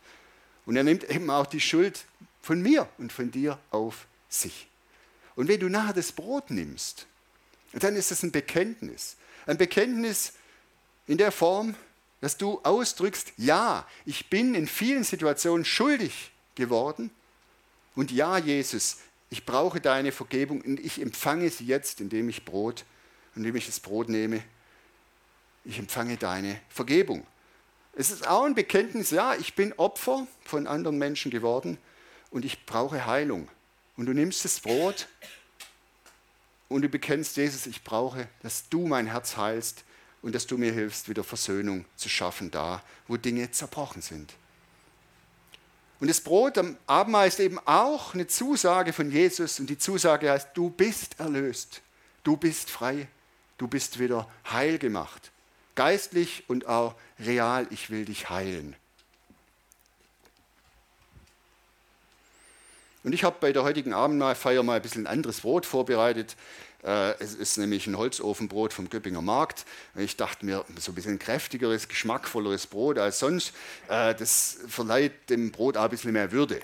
Und 0.64 0.76
er 0.76 0.84
nimmt 0.84 1.04
eben 1.10 1.28
auch 1.28 1.46
die 1.46 1.60
Schuld 1.60 2.04
von 2.40 2.62
mir 2.62 2.88
und 2.98 3.12
von 3.12 3.30
dir 3.30 3.58
auf 3.70 4.06
sich. 4.28 4.68
Und 5.34 5.48
wenn 5.48 5.60
du 5.60 5.68
nachher 5.68 5.94
das 5.94 6.12
Brot 6.12 6.50
nimmst, 6.50 7.06
dann 7.72 7.96
ist 7.96 8.12
es 8.12 8.22
ein 8.22 8.32
Bekenntnis. 8.32 9.16
Ein 9.46 9.58
Bekenntnis 9.58 10.34
in 11.06 11.18
der 11.18 11.32
Form, 11.32 11.74
dass 12.22 12.38
du 12.38 12.60
ausdrückst, 12.62 13.34
ja, 13.36 13.86
ich 14.06 14.30
bin 14.30 14.54
in 14.54 14.66
vielen 14.66 15.04
Situationen 15.04 15.66
schuldig 15.66 16.30
geworden. 16.54 17.10
Und 17.94 18.10
ja, 18.10 18.38
Jesus, 18.38 19.00
ich 19.28 19.44
brauche 19.44 19.82
deine 19.82 20.12
Vergebung 20.12 20.62
und 20.62 20.80
ich 20.80 21.02
empfange 21.02 21.50
sie 21.50 21.66
jetzt, 21.66 22.00
indem 22.00 22.30
ich 22.30 22.46
Brot 22.46 22.86
indem 23.34 23.56
ich 23.56 23.66
das 23.66 23.80
Brot 23.80 24.08
nehme, 24.08 24.42
ich 25.64 25.78
empfange 25.78 26.16
deine 26.16 26.60
Vergebung. 26.68 27.26
Es 27.94 28.10
ist 28.10 28.26
auch 28.26 28.44
ein 28.44 28.54
Bekenntnis, 28.54 29.10
ja, 29.10 29.34
ich 29.34 29.54
bin 29.54 29.72
Opfer 29.74 30.26
von 30.44 30.66
anderen 30.66 30.98
Menschen 30.98 31.30
geworden 31.30 31.78
und 32.30 32.44
ich 32.44 32.64
brauche 32.64 33.06
Heilung. 33.06 33.48
Und 33.96 34.06
du 34.06 34.12
nimmst 34.12 34.44
das 34.44 34.60
Brot 34.60 35.08
und 36.68 36.82
du 36.82 36.88
bekennst, 36.88 37.36
Jesus, 37.36 37.66
ich 37.66 37.84
brauche, 37.84 38.28
dass 38.42 38.68
du 38.70 38.86
mein 38.86 39.06
Herz 39.06 39.36
heilst 39.36 39.84
und 40.22 40.34
dass 40.34 40.46
du 40.46 40.56
mir 40.56 40.72
hilfst, 40.72 41.08
wieder 41.08 41.24
Versöhnung 41.24 41.84
zu 41.96 42.08
schaffen 42.08 42.50
da, 42.50 42.82
wo 43.08 43.16
Dinge 43.16 43.50
zerbrochen 43.50 44.02
sind. 44.02 44.32
Und 46.00 46.08
das 46.08 46.20
Brot 46.20 46.58
am 46.58 46.76
Abendmahl 46.86 47.28
ist 47.28 47.38
eben 47.38 47.60
auch 47.64 48.14
eine 48.14 48.26
Zusage 48.26 48.92
von 48.92 49.10
Jesus 49.10 49.60
und 49.60 49.70
die 49.70 49.78
Zusage 49.78 50.30
heißt, 50.30 50.48
du 50.54 50.70
bist 50.70 51.20
erlöst, 51.20 51.80
du 52.24 52.36
bist 52.36 52.70
frei, 52.70 53.06
du 53.58 53.68
bist 53.68 53.98
wieder 54.00 54.28
heil 54.50 54.78
gemacht. 54.78 55.30
Geistlich 55.74 56.44
und 56.48 56.66
auch 56.66 56.96
real, 57.20 57.66
ich 57.70 57.90
will 57.90 58.04
dich 58.04 58.30
heilen. 58.30 58.76
Und 63.04 63.12
ich 63.12 63.24
habe 63.24 63.36
bei 63.40 63.52
der 63.52 63.64
heutigen 63.64 63.92
Abendmahlfeier 63.92 64.62
mal 64.62 64.76
ein 64.76 64.82
bisschen 64.82 65.06
anderes 65.06 65.40
Brot 65.40 65.66
vorbereitet. 65.66 66.36
Äh, 66.84 67.12
es 67.20 67.34
ist 67.34 67.58
nämlich 67.58 67.86
ein 67.86 67.96
Holzofenbrot 67.96 68.72
vom 68.72 68.90
Göppinger 68.90 69.22
Markt. 69.22 69.64
Ich 69.96 70.16
dachte 70.16 70.44
mir, 70.44 70.64
so 70.78 70.92
ein 70.92 70.94
bisschen 70.94 71.18
kräftigeres, 71.18 71.88
geschmackvolleres 71.88 72.66
Brot 72.66 72.98
als 72.98 73.18
sonst. 73.18 73.52
Äh, 73.88 74.14
das 74.14 74.58
verleiht 74.68 75.30
dem 75.30 75.52
Brot 75.52 75.76
auch 75.76 75.84
ein 75.84 75.90
bisschen 75.90 76.12
mehr 76.12 76.32
Würde. 76.32 76.60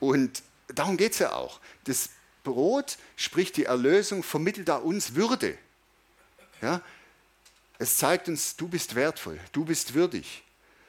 Und 0.00 0.42
darum 0.68 0.96
geht 0.96 1.12
es 1.12 1.18
ja 1.18 1.32
auch. 1.32 1.60
Das 1.84 2.10
Brot, 2.44 2.96
sprich 3.16 3.52
die 3.52 3.64
Erlösung, 3.64 4.22
vermittelt 4.22 4.68
da 4.68 4.76
uns 4.76 5.14
Würde. 5.14 5.58
Ja? 6.62 6.80
Es 7.78 7.96
zeigt 7.96 8.28
uns, 8.28 8.56
du 8.56 8.68
bist 8.68 8.94
wertvoll, 8.94 9.38
du 9.52 9.64
bist 9.64 9.94
würdig. 9.94 10.42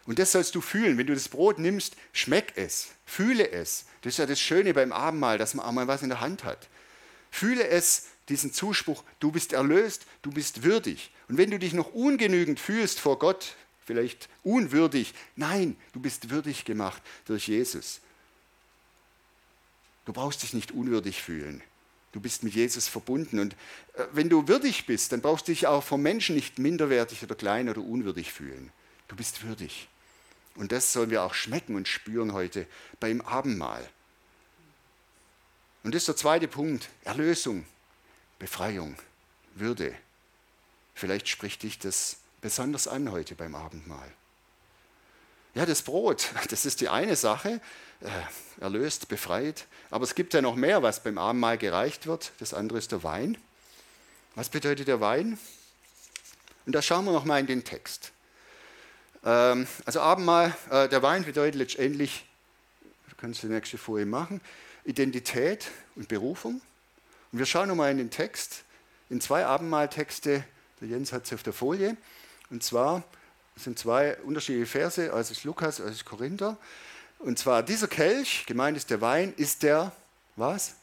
Und 0.06 0.18
das 0.18 0.32
sollst 0.32 0.56
du 0.56 0.62
fühlen. 0.62 0.98
Wenn 0.98 1.06
du 1.06 1.14
das 1.14 1.30
Brot 1.30 1.60
nimmst, 1.60 1.96
schmeck 2.14 2.54
es, 2.56 2.88
fühle 3.06 3.52
es. 3.52 3.86
Das 4.02 4.14
ist 4.14 4.18
ja 4.18 4.26
das 4.26 4.40
Schöne 4.40 4.74
beim 4.74 4.92
Abendmahl, 4.92 5.38
dass 5.38 5.54
man 5.54 5.66
auch 5.66 5.72
mal 5.72 5.88
was 5.88 6.02
in 6.02 6.10
der 6.10 6.22
Hand 6.22 6.44
hat. 6.44 6.68
Fühle 7.32 7.68
es, 7.68 8.08
diesen 8.30 8.54
Zuspruch, 8.54 9.04
du 9.20 9.32
bist 9.32 9.54
erlöst, 9.54 10.06
du 10.22 10.32
bist 10.32 10.64
würdig. 10.64 11.12
Und 11.28 11.38
wenn 11.38 11.52
du 11.52 11.60
dich 11.60 11.74
noch 11.74 11.94
ungenügend 11.94 12.60
fühlst 12.60 13.00
vor 13.00 13.20
Gott, 13.20 13.56
vielleicht 13.86 14.30
unwürdig, 14.44 15.14
nein, 15.36 15.76
du 15.94 16.00
bist 16.00 16.30
würdig 16.30 16.66
gemacht 16.66 17.02
durch 17.26 17.48
Jesus. 17.48 18.02
Du 20.06 20.14
brauchst 20.14 20.44
dich 20.44 20.54
nicht 20.54 20.72
unwürdig 20.72 21.22
fühlen. 21.22 21.62
Du 22.12 22.20
bist 22.20 22.44
mit 22.44 22.54
Jesus 22.54 22.88
verbunden. 22.88 23.40
Und 23.40 23.54
äh, 23.94 24.06
wenn 24.14 24.30
du 24.30 24.48
würdig 24.48 24.86
bist, 24.86 25.12
dann 25.12 25.22
brauchst 25.22 25.48
du 25.48 25.52
dich 25.52 25.68
auch 25.68 25.84
vom 25.84 26.02
Menschen 26.02 26.36
nicht 26.36 26.58
minderwertig 26.58 27.22
oder 27.24 27.36
klein 27.36 27.70
oder 27.70 27.82
unwürdig 27.82 28.32
fühlen. 28.32 28.72
Du 29.08 29.16
bist 29.16 29.44
würdig. 29.44 29.88
Und 30.56 30.72
das 30.72 30.92
sollen 30.92 31.12
wir 31.12 31.24
auch 31.24 31.34
schmecken 31.34 31.76
und 31.76 31.88
spüren 31.88 32.34
heute 32.34 32.68
beim 33.00 33.22
Abendmahl. 33.22 33.88
Und 35.84 35.96
das 35.96 36.04
ist 36.04 36.08
der 36.08 36.16
zweite 36.16 36.48
Punkt. 36.48 36.90
Erlösung, 37.04 37.66
Befreiung, 38.38 38.98
Würde. 39.56 39.96
Vielleicht 40.94 41.30
spricht 41.30 41.64
dich 41.64 41.80
das 41.80 42.18
besonders 42.42 42.88
an 42.88 43.12
heute 43.12 43.36
beim 43.36 43.56
Abendmahl. 43.56 44.12
Ja, 45.56 45.66
das 45.66 45.82
Brot, 45.82 46.30
das 46.50 46.66
ist 46.66 46.82
die 46.82 46.90
eine 46.90 47.16
Sache, 47.16 47.62
äh, 48.02 48.62
erlöst, 48.62 49.08
befreit. 49.08 49.66
Aber 49.90 50.04
es 50.04 50.16
gibt 50.16 50.34
ja 50.34 50.42
noch 50.42 50.56
mehr, 50.56 50.84
was 50.84 51.04
beim 51.04 51.18
Abendmahl 51.18 51.58
gereicht 51.58 52.08
wird. 52.08 52.32
Das 52.40 52.54
andere 52.54 52.78
ist 52.78 52.92
der 52.92 53.04
Wein. 53.04 53.38
Was 54.36 54.50
bedeutet 54.50 54.88
der 54.88 55.02
Wein? 55.02 55.40
Und 56.66 56.74
da 56.74 56.82
schauen 56.82 57.06
wir 57.06 57.12
noch 57.12 57.26
mal 57.26 57.40
in 57.40 57.48
den 57.48 57.64
Text. 57.64 58.12
Ähm, 59.26 59.68
also 59.86 60.02
Abendmahl, 60.02 60.56
äh, 60.70 60.88
der 60.88 61.02
Wein 61.02 61.26
bedeutet 61.26 61.56
letztendlich, 61.56 62.26
du 63.10 63.16
kannst 63.16 63.44
die 63.44 63.48
nächste 63.48 63.78
Folie 63.78 64.06
machen, 64.06 64.40
Identität 64.90 65.68
und 65.96 66.08
Berufung. 66.08 66.62
Und 67.32 67.40
wir 67.40 67.46
schauen 67.46 67.70
nochmal 67.70 67.92
in 67.92 67.98
den 67.98 68.10
Text, 68.10 68.64
in 69.10 69.22
zwei 69.22 69.46
Abendmahltexte, 69.46 70.44
der 70.82 70.88
Jens 70.88 71.14
hat 71.14 71.28
sie 71.28 71.36
auf 71.36 71.44
der 71.44 71.54
Folie, 71.54 71.96
und 72.50 72.64
zwar 72.64 73.04
sind 73.56 73.78
zwei 73.78 74.18
unterschiedliche 74.18 74.66
Verse, 74.66 75.14
also 75.14 75.32
ist 75.32 75.44
Lukas, 75.44 75.80
also 75.80 75.92
ist 75.92 76.06
Korinther. 76.06 76.58
Und 77.20 77.38
zwar 77.38 77.62
dieser 77.62 77.88
Kelch, 77.88 78.46
gemeint 78.48 78.78
ist 78.78 78.90
der 78.90 79.02
Wein, 79.02 79.34
ist 79.36 79.62
der, 79.64 79.92
was? 80.36 80.76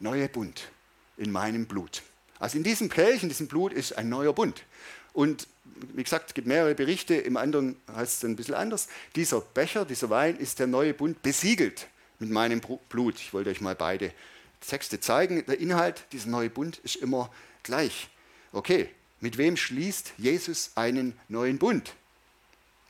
Neue 0.00 0.28
Bund 0.28 0.70
in 1.16 1.30
meinem 1.30 1.66
Blut. 1.66 2.02
Also 2.38 2.56
in 2.56 2.64
diesem 2.64 2.88
Kelch, 2.88 3.22
in 3.22 3.28
diesem 3.28 3.46
Blut 3.46 3.72
ist 3.72 3.98
ein 3.98 4.08
neuer 4.08 4.32
Bund. 4.32 4.64
Und 5.12 5.46
wie 5.92 6.02
gesagt, 6.02 6.28
es 6.28 6.34
gibt 6.34 6.46
mehrere 6.46 6.74
Berichte, 6.74 7.14
im 7.14 7.36
anderen 7.36 7.76
heißt 7.94 8.18
es 8.18 8.24
ein 8.24 8.36
bisschen 8.36 8.54
anders. 8.54 8.88
Dieser 9.14 9.40
Becher, 9.40 9.84
dieser 9.84 10.10
Wein 10.10 10.36
ist 10.36 10.58
der 10.58 10.66
neue 10.66 10.94
Bund 10.94 11.22
besiegelt 11.22 11.86
mit 12.18 12.30
meinem 12.30 12.60
Blut. 12.88 13.16
Ich 13.16 13.32
wollte 13.32 13.50
euch 13.50 13.60
mal 13.60 13.74
beide 13.74 14.12
Texte 14.60 15.00
zeigen. 15.00 15.44
Der 15.46 15.58
Inhalt 15.58 16.04
dieser 16.12 16.28
neue 16.28 16.50
Bund 16.50 16.78
ist 16.78 16.96
immer 16.96 17.30
gleich. 17.62 18.08
Okay, 18.52 18.88
mit 19.20 19.38
wem 19.38 19.56
schließt 19.56 20.12
Jesus 20.16 20.72
einen 20.74 21.18
neuen 21.28 21.58
Bund? 21.58 21.94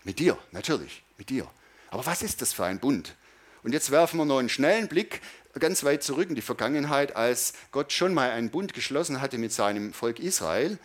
Mit 0.04 0.18
dir, 0.18 0.38
natürlich, 0.52 1.02
mit 1.16 1.30
dir. 1.30 1.48
Aber 1.90 2.06
was 2.06 2.22
ist 2.22 2.42
das 2.42 2.52
für 2.52 2.64
ein 2.64 2.78
Bund? 2.78 3.14
Und 3.62 3.72
jetzt 3.72 3.90
werfen 3.90 4.18
wir 4.18 4.24
noch 4.24 4.38
einen 4.38 4.48
schnellen 4.48 4.88
Blick 4.88 5.20
ganz 5.58 5.84
weit 5.84 6.02
zurück 6.02 6.28
in 6.28 6.34
die 6.34 6.42
Vergangenheit, 6.42 7.16
als 7.16 7.52
Gott 7.72 7.92
schon 7.92 8.14
mal 8.14 8.30
einen 8.30 8.50
Bund 8.50 8.74
geschlossen 8.74 9.20
hatte 9.20 9.38
mit 9.38 9.52
seinem 9.52 9.92
Volk 9.92 10.18
Israel. 10.20 10.78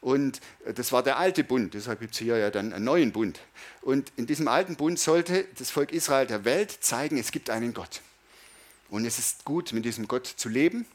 Und 0.00 0.40
das 0.64 0.92
war 0.92 1.02
der 1.02 1.18
alte 1.18 1.42
Bund, 1.42 1.74
deshalb 1.74 2.00
gibt 2.00 2.12
es 2.12 2.18
hier 2.18 2.36
ja 2.38 2.50
dann 2.50 2.72
einen 2.72 2.84
neuen 2.84 3.12
Bund. 3.12 3.40
Und 3.82 4.12
in 4.16 4.26
diesem 4.26 4.46
alten 4.46 4.76
Bund 4.76 4.98
sollte 4.98 5.46
das 5.58 5.70
Volk 5.70 5.92
Israel 5.92 6.26
der 6.26 6.44
Welt 6.44 6.70
zeigen, 6.80 7.18
es 7.18 7.32
gibt 7.32 7.50
einen 7.50 7.74
Gott. 7.74 8.00
Und 8.90 9.04
es 9.04 9.18
ist 9.18 9.44
gut, 9.44 9.72
mit 9.72 9.84
diesem 9.84 10.06
Gott 10.06 10.26
zu 10.26 10.48
leben. 10.48 10.86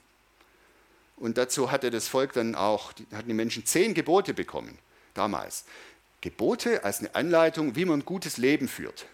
Und 1.17 1.37
dazu 1.37 1.69
hatte 1.69 1.91
das 1.91 2.07
Volk 2.07 2.33
dann 2.33 2.55
auch, 2.55 2.93
hatten 3.13 3.27
die 3.27 3.33
Menschen 3.33 3.65
zehn 3.65 3.93
Gebote 3.93 4.33
bekommen, 4.33 4.77
damals. 5.13 5.65
Gebote 6.21 6.83
als 6.85 6.99
eine 6.99 7.13
Anleitung, 7.13 7.75
wie 7.75 7.85
man 7.85 7.99
ein 7.99 8.05
gutes 8.05 8.37
Leben 8.37 8.67
führt. 8.67 9.05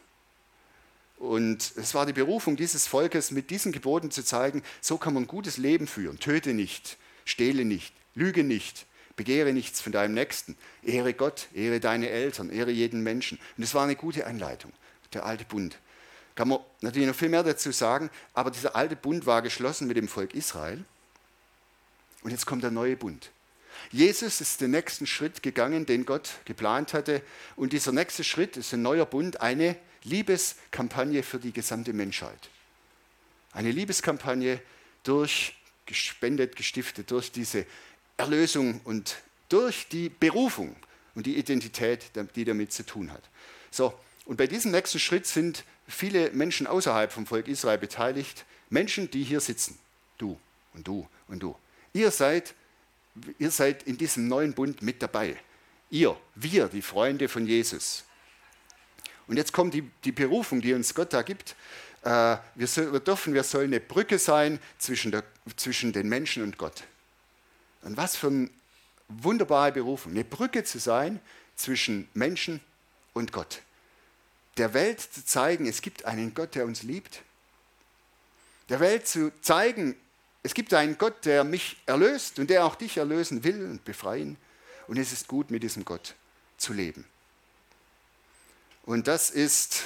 Und 1.17 1.73
es 1.75 1.93
war 1.95 2.05
die 2.05 2.13
Berufung 2.13 2.55
dieses 2.55 2.87
Volkes, 2.87 3.31
mit 3.31 3.49
diesen 3.49 3.71
Geboten 3.71 4.11
zu 4.11 4.23
zeigen, 4.23 4.63
so 4.79 4.97
kann 4.97 5.13
man 5.13 5.23
ein 5.23 5.27
gutes 5.27 5.57
Leben 5.57 5.87
führen. 5.87 6.19
Töte 6.19 6.53
nicht, 6.53 6.97
stehle 7.25 7.65
nicht, 7.65 7.93
lüge 8.15 8.43
nicht, 8.43 8.85
Begehre 9.19 9.51
nichts 9.51 9.81
von 9.81 9.91
deinem 9.91 10.13
Nächsten. 10.13 10.55
Ehre 10.81 11.13
Gott, 11.13 11.49
ehre 11.53 11.81
deine 11.81 12.07
Eltern, 12.07 12.49
ehre 12.49 12.71
jeden 12.71 13.03
Menschen. 13.03 13.37
Und 13.57 13.61
das 13.61 13.73
war 13.73 13.83
eine 13.83 13.97
gute 13.97 14.25
Anleitung, 14.25 14.71
der 15.11 15.25
alte 15.25 15.43
Bund. 15.43 15.77
Kann 16.35 16.47
man 16.47 16.59
natürlich 16.79 17.09
noch 17.09 17.17
viel 17.17 17.27
mehr 17.27 17.43
dazu 17.43 17.73
sagen, 17.73 18.09
aber 18.33 18.49
dieser 18.49 18.77
alte 18.77 18.95
Bund 18.95 19.25
war 19.25 19.41
geschlossen 19.41 19.89
mit 19.89 19.97
dem 19.97 20.07
Volk 20.07 20.33
Israel. 20.33 20.85
Und 22.21 22.31
jetzt 22.31 22.45
kommt 22.45 22.63
der 22.63 22.71
neue 22.71 22.95
Bund. 22.95 23.29
Jesus 23.91 24.39
ist 24.39 24.61
den 24.61 24.71
nächsten 24.71 25.05
Schritt 25.05 25.43
gegangen, 25.43 25.85
den 25.85 26.05
Gott 26.05 26.35
geplant 26.45 26.93
hatte. 26.93 27.21
Und 27.57 27.73
dieser 27.73 27.91
nächste 27.91 28.23
Schritt 28.23 28.55
ist 28.55 28.73
ein 28.73 28.81
neuer 28.81 29.05
Bund, 29.05 29.41
eine 29.41 29.75
Liebeskampagne 30.03 31.23
für 31.23 31.39
die 31.39 31.51
gesamte 31.51 31.91
Menschheit. 31.91 32.49
Eine 33.51 33.71
Liebeskampagne 33.71 34.61
durch 35.03 35.59
gespendet, 35.89 36.55
gestiftet 36.55 37.11
durch 37.11 37.33
diese 37.33 37.65
Erlösung 38.19 38.81
und 38.83 39.17
durch 39.47 39.87
die 39.87 40.09
Berufung 40.09 40.75
und 41.15 41.25
die 41.25 41.37
Identität, 41.37 42.11
die 42.35 42.45
damit 42.45 42.71
zu 42.71 42.85
tun 42.85 43.11
hat. 43.11 43.23
So, 43.71 43.93
und 44.25 44.37
bei 44.37 44.45
diesem 44.45 44.71
nächsten 44.71 44.99
Schritt 44.99 45.25
sind 45.25 45.63
viele 45.87 46.31
Menschen 46.31 46.67
außerhalb 46.67 47.11
vom 47.11 47.25
Volk 47.25 47.47
Israel 47.47 47.77
beteiligt. 47.77 48.45
Menschen, 48.69 49.09
die 49.09 49.23
hier 49.23 49.39
sitzen. 49.39 49.79
Du 50.17 50.37
und 50.73 50.87
du 50.87 51.07
und 51.27 51.41
du. 51.41 51.55
Ihr 51.93 52.11
seid, 52.11 52.53
ihr 53.39 53.51
seid 53.51 53.83
in 53.83 53.97
diesem 53.97 54.27
neuen 54.27 54.53
Bund 54.53 54.81
mit 54.81 55.01
dabei. 55.01 55.35
Ihr, 55.89 56.15
wir, 56.35 56.67
die 56.67 56.83
Freunde 56.83 57.27
von 57.27 57.47
Jesus. 57.47 58.03
Und 59.27 59.37
jetzt 59.37 59.53
kommt 59.53 59.73
die, 59.73 59.89
die 60.03 60.11
Berufung, 60.11 60.61
die 60.61 60.73
uns 60.73 60.93
Gott 60.93 61.13
da 61.13 61.21
gibt. 61.21 61.55
Äh, 62.03 62.37
wir, 62.55 62.67
soll, 62.67 62.91
wir 62.93 62.99
dürfen, 62.99 63.33
wir 63.33 63.43
sollen 63.43 63.67
eine 63.67 63.79
Brücke 63.79 64.19
sein 64.19 64.59
zwischen, 64.77 65.11
der, 65.11 65.23
zwischen 65.55 65.93
den 65.93 66.07
Menschen 66.07 66.43
und 66.43 66.57
Gott. 66.57 66.83
Und 67.81 67.97
was 67.97 68.15
für 68.15 68.27
eine 68.27 68.49
wunderbare 69.07 69.71
Berufung, 69.71 70.11
eine 70.13 70.23
Brücke 70.23 70.63
zu 70.63 70.79
sein 70.79 71.19
zwischen 71.55 72.07
Menschen 72.13 72.61
und 73.13 73.31
Gott. 73.31 73.61
Der 74.57 74.73
Welt 74.73 74.99
zu 75.01 75.25
zeigen, 75.25 75.67
es 75.67 75.81
gibt 75.81 76.05
einen 76.05 76.33
Gott, 76.33 76.55
der 76.55 76.65
uns 76.65 76.83
liebt. 76.83 77.21
Der 78.69 78.79
Welt 78.79 79.07
zu 79.07 79.31
zeigen, 79.41 79.95
es 80.43 80.53
gibt 80.53 80.73
einen 80.73 80.97
Gott, 80.97 81.25
der 81.25 81.43
mich 81.43 81.77
erlöst 81.85 82.39
und 82.39 82.49
der 82.49 82.65
auch 82.65 82.75
dich 82.75 82.97
erlösen 82.97 83.43
will 83.43 83.65
und 83.65 83.83
befreien. 83.83 84.37
Und 84.87 84.97
es 84.97 85.11
ist 85.11 85.27
gut, 85.27 85.51
mit 85.51 85.63
diesem 85.63 85.85
Gott 85.85 86.15
zu 86.57 86.73
leben. 86.73 87.05
Und 88.83 89.07
das 89.07 89.29
ist 89.29 89.83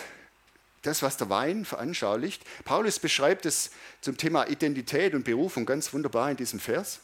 das, 0.82 1.02
was 1.02 1.18
der 1.18 1.30
Wein 1.30 1.66
veranschaulicht. 1.66 2.44
Paulus 2.66 3.00
beschreibt 3.00 3.46
es 3.46 3.72
zum 4.02 4.18
Thema 4.18 4.48
Identität 4.48 5.14
und 5.14 5.24
Berufung 5.24 5.66
ganz 5.66 5.94
wunderbar 5.94 6.30
in 6.30 6.38
diesem 6.38 6.60
Vers 6.60 7.00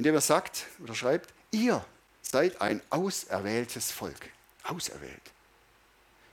indem 0.00 0.14
er 0.14 0.22
sagt 0.22 0.64
oder 0.82 0.94
schreibt, 0.94 1.28
ihr 1.50 1.84
seid 2.22 2.62
ein 2.62 2.80
auserwähltes 2.88 3.92
Volk. 3.92 4.30
Auserwählt. 4.62 5.20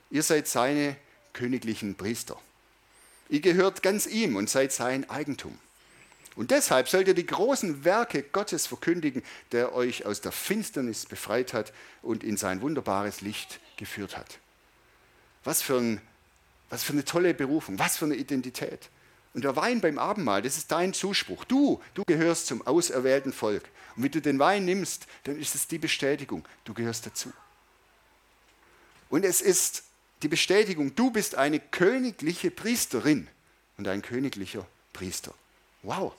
Ihr 0.08 0.22
seid 0.22 0.48
seine 0.48 0.96
königlichen 1.34 1.94
Priester. 1.94 2.40
Ihr 3.28 3.40
gehört 3.40 3.82
ganz 3.82 4.06
ihm 4.06 4.36
und 4.36 4.48
seid 4.48 4.72
sein 4.72 5.10
Eigentum. 5.10 5.58
Und 6.34 6.50
deshalb 6.50 6.88
sollt 6.88 7.08
ihr 7.08 7.14
die 7.14 7.26
großen 7.26 7.84
Werke 7.84 8.22
Gottes 8.22 8.66
verkündigen, 8.66 9.22
der 9.52 9.74
euch 9.74 10.06
aus 10.06 10.22
der 10.22 10.32
Finsternis 10.32 11.04
befreit 11.04 11.52
hat 11.52 11.74
und 12.00 12.24
in 12.24 12.38
sein 12.38 12.62
wunderbares 12.62 13.20
Licht 13.20 13.60
geführt 13.76 14.16
hat. 14.16 14.38
Was 15.44 15.60
für, 15.60 15.76
ein, 15.76 16.00
was 16.70 16.84
für 16.84 16.94
eine 16.94 17.04
tolle 17.04 17.34
Berufung, 17.34 17.78
was 17.78 17.98
für 17.98 18.06
eine 18.06 18.14
Identität. 18.14 18.88
Und 19.34 19.44
der 19.44 19.56
Wein 19.56 19.80
beim 19.80 19.98
Abendmahl, 19.98 20.42
das 20.42 20.56
ist 20.56 20.72
dein 20.72 20.94
Zuspruch. 20.94 21.44
Du, 21.44 21.80
du 21.94 22.02
gehörst 22.06 22.46
zum 22.46 22.66
auserwählten 22.66 23.32
Volk. 23.32 23.68
Und 23.96 24.04
wenn 24.04 24.10
du 24.10 24.20
den 24.20 24.38
Wein 24.38 24.64
nimmst, 24.64 25.06
dann 25.24 25.38
ist 25.38 25.54
es 25.54 25.68
die 25.68 25.78
Bestätigung, 25.78 26.46
du 26.64 26.74
gehörst 26.74 27.06
dazu. 27.06 27.32
Und 29.10 29.24
es 29.24 29.40
ist 29.40 29.84
die 30.22 30.28
Bestätigung, 30.28 30.94
du 30.94 31.10
bist 31.10 31.34
eine 31.34 31.60
königliche 31.60 32.50
Priesterin 32.50 33.28
und 33.76 33.88
ein 33.88 34.02
königlicher 34.02 34.66
Priester. 34.92 35.32
Wow. 35.82 36.12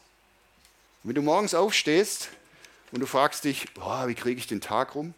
wenn 1.03 1.15
du 1.15 1.21
morgens 1.21 1.53
aufstehst 1.53 2.29
und 2.91 3.01
du 3.01 3.05
fragst 3.05 3.43
dich, 3.43 3.73
boah, 3.73 4.07
wie 4.07 4.15
kriege 4.15 4.39
ich 4.39 4.47
den 4.47 4.61
Tag 4.61 4.95
rum? 4.95 5.13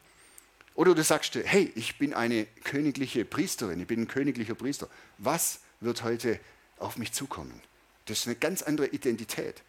Oder 0.73 0.95
du 0.95 1.03
sagst 1.03 1.35
dir, 1.35 1.43
hey, 1.43 1.71
ich 1.75 1.97
bin 1.99 2.13
eine 2.13 2.45
königliche 2.63 3.23
Priesterin, 3.25 3.81
ich 3.81 3.87
bin 3.87 4.01
ein 4.01 4.07
königlicher 4.07 4.55
Priester. 4.55 4.89
Was 5.19 5.59
wird 5.79 6.03
heute 6.03 6.39
auf 6.77 6.97
mich 6.97 7.11
zukommen? 7.11 7.61
Das 8.11 8.19
ist 8.19 8.27
eine 8.27 8.35
ganz 8.35 8.61
andere 8.61 8.87
Identität. 8.87 9.61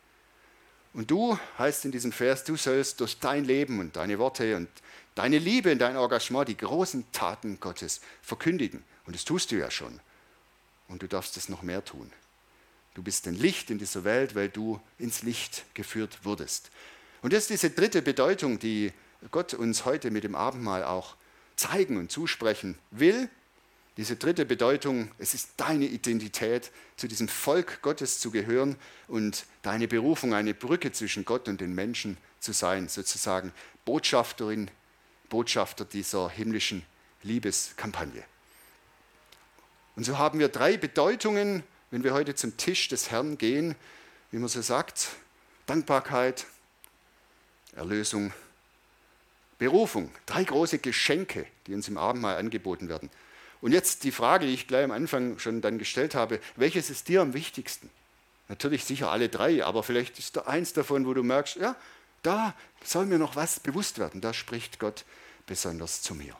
Und 0.94 1.12
du 1.12 1.38
heißt 1.58 1.84
in 1.84 1.92
diesem 1.92 2.10
Vers, 2.10 2.42
du 2.42 2.56
sollst 2.56 2.98
durch 2.98 3.20
dein 3.20 3.44
Leben 3.44 3.78
und 3.78 3.94
deine 3.94 4.18
Worte 4.18 4.56
und 4.56 4.68
deine 5.14 5.38
Liebe 5.38 5.70
und 5.70 5.78
dein 5.78 5.94
Engagement 5.94 6.48
die 6.48 6.56
großen 6.56 7.04
Taten 7.12 7.60
Gottes 7.60 8.00
verkündigen. 8.20 8.82
Und 9.06 9.14
das 9.14 9.24
tust 9.24 9.52
du 9.52 9.56
ja 9.56 9.70
schon. 9.70 10.00
Und 10.88 11.02
du 11.02 11.06
darfst 11.06 11.36
es 11.36 11.48
noch 11.48 11.62
mehr 11.62 11.84
tun. 11.84 12.10
Du 12.94 13.02
bist 13.04 13.28
ein 13.28 13.34
Licht 13.34 13.70
in 13.70 13.78
dieser 13.78 14.02
Welt, 14.02 14.34
weil 14.34 14.48
du 14.48 14.80
ins 14.98 15.22
Licht 15.22 15.64
geführt 15.74 16.24
wurdest. 16.24 16.72
Und 17.22 17.32
das 17.32 17.44
ist 17.44 17.50
diese 17.50 17.70
dritte 17.70 18.02
Bedeutung, 18.02 18.58
die 18.58 18.92
Gott 19.30 19.54
uns 19.54 19.84
heute 19.84 20.10
mit 20.10 20.24
dem 20.24 20.34
Abendmahl 20.34 20.82
auch 20.82 21.14
zeigen 21.54 21.96
und 21.96 22.10
zusprechen 22.10 22.76
will. 22.90 23.30
Diese 23.98 24.16
dritte 24.16 24.46
Bedeutung, 24.46 25.10
es 25.18 25.34
ist 25.34 25.50
deine 25.58 25.84
Identität, 25.84 26.70
zu 26.96 27.08
diesem 27.08 27.28
Volk 27.28 27.82
Gottes 27.82 28.20
zu 28.20 28.30
gehören 28.30 28.76
und 29.06 29.44
deine 29.60 29.86
Berufung, 29.86 30.32
eine 30.32 30.54
Brücke 30.54 30.92
zwischen 30.92 31.26
Gott 31.26 31.46
und 31.46 31.60
den 31.60 31.74
Menschen 31.74 32.16
zu 32.40 32.52
sein, 32.52 32.88
sozusagen 32.88 33.52
Botschafterin, 33.84 34.70
Botschafter 35.28 35.84
dieser 35.84 36.30
himmlischen 36.30 36.84
Liebeskampagne. 37.22 38.24
Und 39.94 40.04
so 40.04 40.16
haben 40.16 40.38
wir 40.38 40.48
drei 40.48 40.78
Bedeutungen, 40.78 41.62
wenn 41.90 42.02
wir 42.02 42.14
heute 42.14 42.34
zum 42.34 42.56
Tisch 42.56 42.88
des 42.88 43.10
Herrn 43.10 43.36
gehen, 43.36 43.74
wie 44.30 44.38
man 44.38 44.48
so 44.48 44.62
sagt, 44.62 45.10
Dankbarkeit, 45.66 46.46
Erlösung, 47.76 48.32
Berufung. 49.58 50.10
Drei 50.26 50.44
große 50.44 50.78
Geschenke, 50.78 51.46
die 51.66 51.74
uns 51.74 51.88
im 51.88 51.98
Abendmahl 51.98 52.36
angeboten 52.36 52.88
werden. 52.88 53.10
Und 53.62 53.72
jetzt 53.72 54.04
die 54.04 54.12
Frage, 54.12 54.46
die 54.46 54.52
ich 54.52 54.66
gleich 54.66 54.84
am 54.84 54.90
Anfang 54.90 55.38
schon 55.38 55.60
dann 55.62 55.78
gestellt 55.78 56.14
habe, 56.14 56.40
welches 56.56 56.90
ist 56.90 57.08
dir 57.08 57.22
am 57.22 57.32
wichtigsten? 57.32 57.88
Natürlich 58.48 58.84
sicher 58.84 59.10
alle 59.10 59.28
drei, 59.28 59.64
aber 59.64 59.82
vielleicht 59.84 60.18
ist 60.18 60.36
da 60.36 60.42
eins 60.42 60.72
davon, 60.72 61.06
wo 61.06 61.14
du 61.14 61.22
merkst, 61.22 61.56
ja, 61.56 61.76
da 62.22 62.54
soll 62.84 63.06
mir 63.06 63.18
noch 63.18 63.36
was 63.36 63.60
bewusst 63.60 63.98
werden, 63.98 64.20
da 64.20 64.34
spricht 64.34 64.78
Gott 64.78 65.04
besonders 65.46 66.02
zu 66.02 66.14
mir. 66.14 66.36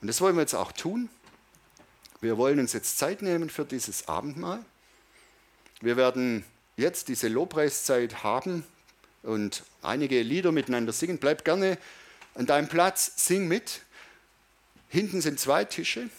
Und 0.00 0.08
das 0.08 0.20
wollen 0.20 0.34
wir 0.34 0.42
jetzt 0.42 0.54
auch 0.54 0.72
tun. 0.72 1.08
Wir 2.20 2.36
wollen 2.36 2.58
uns 2.58 2.72
jetzt 2.72 2.98
Zeit 2.98 3.22
nehmen 3.22 3.48
für 3.48 3.64
dieses 3.64 4.08
Abendmahl. 4.08 4.64
Wir 5.80 5.96
werden 5.96 6.44
jetzt 6.76 7.08
diese 7.08 7.28
Lobpreiszeit 7.28 8.24
haben 8.24 8.64
und 9.22 9.62
einige 9.82 10.20
Lieder 10.22 10.52
miteinander 10.52 10.92
singen. 10.92 11.18
Bleib 11.18 11.44
gerne 11.44 11.78
an 12.34 12.46
deinem 12.46 12.68
Platz, 12.68 13.12
sing 13.16 13.46
mit. 13.46 13.82
Hinten 14.88 15.20
sind 15.20 15.38
zwei 15.38 15.64
Tische. 15.64 16.10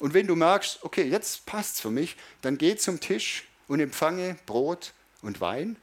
Und 0.00 0.14
wenn 0.14 0.26
du 0.26 0.34
merkst, 0.34 0.80
okay, 0.82 1.04
jetzt 1.04 1.46
passt 1.46 1.76
es 1.76 1.80
für 1.80 1.90
mich, 1.90 2.16
dann 2.42 2.58
geh 2.58 2.74
zum 2.74 2.98
Tisch 2.98 3.44
und 3.68 3.80
empfange 3.80 4.36
Brot 4.46 4.92
und 5.22 5.40
Wein. 5.40 5.76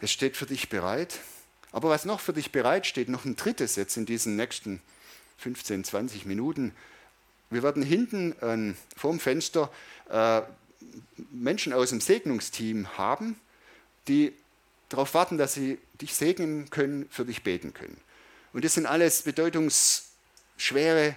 Es 0.00 0.12
steht 0.12 0.36
für 0.36 0.44
dich 0.44 0.68
bereit. 0.68 1.20
Aber 1.72 1.88
was 1.88 2.04
noch 2.04 2.20
für 2.20 2.32
dich 2.32 2.52
bereit 2.52 2.86
steht, 2.86 3.08
noch 3.08 3.24
ein 3.24 3.36
drittes 3.36 3.76
jetzt 3.76 3.96
in 3.96 4.06
diesen 4.06 4.36
nächsten 4.36 4.82
15, 5.38 5.84
20 5.84 6.26
Minuten. 6.26 6.74
Wir 7.50 7.62
werden 7.62 7.82
hinten 7.82 8.32
äh, 8.40 8.74
vorm 8.96 9.20
Fenster 9.20 9.70
äh, 10.10 10.42
Menschen 11.30 11.72
aus 11.72 11.90
dem 11.90 12.00
Segnungsteam 12.00 12.98
haben, 12.98 13.40
die 14.08 14.32
darauf 14.88 15.14
warten, 15.14 15.38
dass 15.38 15.54
sie 15.54 15.78
dich 16.00 16.14
segnen 16.14 16.70
können, 16.70 17.08
für 17.10 17.24
dich 17.24 17.42
beten 17.42 17.72
können. 17.72 18.00
Und 18.52 18.64
das 18.64 18.74
sind 18.74 18.86
alles 18.86 19.22
bedeutungsschwere 19.22 21.16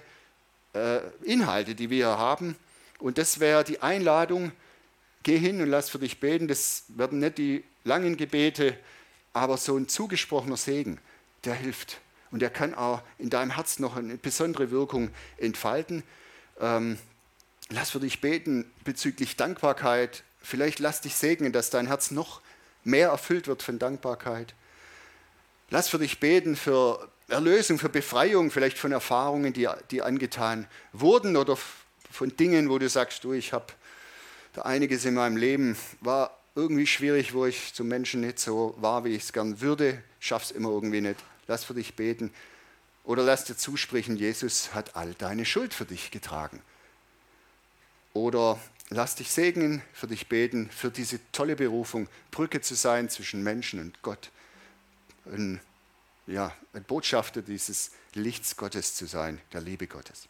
Inhalte, 1.23 1.75
die 1.75 1.89
wir 1.89 2.08
haben. 2.08 2.56
Und 2.99 3.17
das 3.17 3.39
wäre 3.39 3.63
die 3.63 3.82
Einladung, 3.82 4.51
geh 5.23 5.38
hin 5.38 5.62
und 5.62 5.69
lass 5.69 5.89
für 5.89 5.99
dich 5.99 6.19
beten. 6.19 6.47
Das 6.47 6.84
werden 6.89 7.19
nicht 7.19 7.38
die 7.38 7.63
langen 7.84 8.17
Gebete, 8.17 8.77
aber 9.34 9.58
so 9.58 9.77
ein 9.77 9.88
zugesprochener 9.88 10.58
Segen, 10.58 10.99
der 11.43 11.53
hilft. 11.53 11.99
Und 12.32 12.41
der 12.41 12.49
kann 12.49 12.73
auch 12.73 13.01
in 13.17 13.30
deinem 13.30 13.51
Herz 13.51 13.80
noch 13.80 13.95
eine 13.95 14.17
besondere 14.17 14.71
Wirkung 14.71 15.10
entfalten. 15.38 16.03
Ähm, 16.60 16.97
lass 17.69 17.91
für 17.91 17.99
dich 17.99 18.19
beten 18.19 18.69
bezüglich 18.84 19.38
Dankbarkeit. 19.38 20.23
Vielleicht 20.41 20.80
lass 20.80 21.01
dich 21.01 21.15
segnen, 21.15 21.53
dass 21.53 21.69
dein 21.69 21.88
Herz 21.88 22.12
noch 22.12 22.41
mehr 22.84 23.10
erfüllt 23.10 23.47
wird 23.47 23.63
von 23.63 23.80
Dankbarkeit. 23.80 24.53
Lass 25.69 25.89
für 25.89 25.99
dich 25.99 26.19
beten 26.19 26.56
für 26.56 27.10
Erlösung, 27.28 27.78
für 27.78 27.90
Befreiung, 27.90 28.52
vielleicht 28.52 28.78
von 28.78 28.92
Erfahrungen, 28.92 29.52
die, 29.52 29.68
die 29.92 30.02
angetan 30.02 30.66
wurden 30.94 31.36
oder 31.36 31.58
von 32.10 32.36
Dingen, 32.38 32.70
wo 32.70 32.80
du 32.80 32.88
sagst, 32.88 33.24
du, 33.24 33.34
ich 33.34 33.52
habe 33.52 33.66
da 34.54 34.62
einiges 34.62 35.04
in 35.04 35.13
meinem 35.13 35.36
Leben, 35.36 35.78
war 36.00 36.38
irgendwie 36.56 36.88
schwierig, 36.88 37.34
wo 37.34 37.46
ich 37.46 37.74
zum 37.74 37.88
Menschen 37.90 38.22
nicht 38.22 38.40
so 38.40 38.76
war, 38.80 39.04
wie 39.04 39.10
ich 39.10 39.24
es 39.24 39.34
gern 39.34 39.60
würde, 39.62 40.02
schaff's 40.20 40.52
immer 40.52 40.70
irgendwie 40.70 41.02
nicht. 41.02 41.18
Lass 41.48 41.63
für 41.63 41.74
dich 41.74 41.96
beten. 41.96 42.34
Oder 43.04 43.24
lass 43.24 43.46
dir 43.46 43.56
zusprechen, 43.56 44.18
Jesus 44.18 44.74
hat 44.74 44.96
all 44.96 45.13
deine 45.13 45.46
Schuld 45.46 45.74
für 45.74 45.86
dich 45.86 46.12
getragen. 46.12 46.62
Oder 48.13 48.60
lass 48.90 49.16
dich 49.16 49.32
segnen, 49.32 49.82
für 49.94 50.08
dich 50.08 50.28
beten, 50.28 50.70
für 50.72 50.90
diese 50.90 51.20
tolle 51.32 51.56
Berufung, 51.56 52.10
Brücke 52.32 52.62
zu 52.62 52.76
sein 52.76 53.10
zwischen 53.10 53.44
Menschen 53.44 53.80
und 53.80 54.02
Gott. 54.02 54.32
Ein 55.26 55.62
ja, 56.28 56.54
ein 56.74 56.84
Botschafter 56.84 57.42
dieses 57.42 57.92
Lichts 58.13 58.58
Gottes 58.58 58.96
zu 58.96 59.06
sein, 59.06 59.40
der 59.54 59.62
Liebe 59.62 59.88
Gottes. 59.88 60.28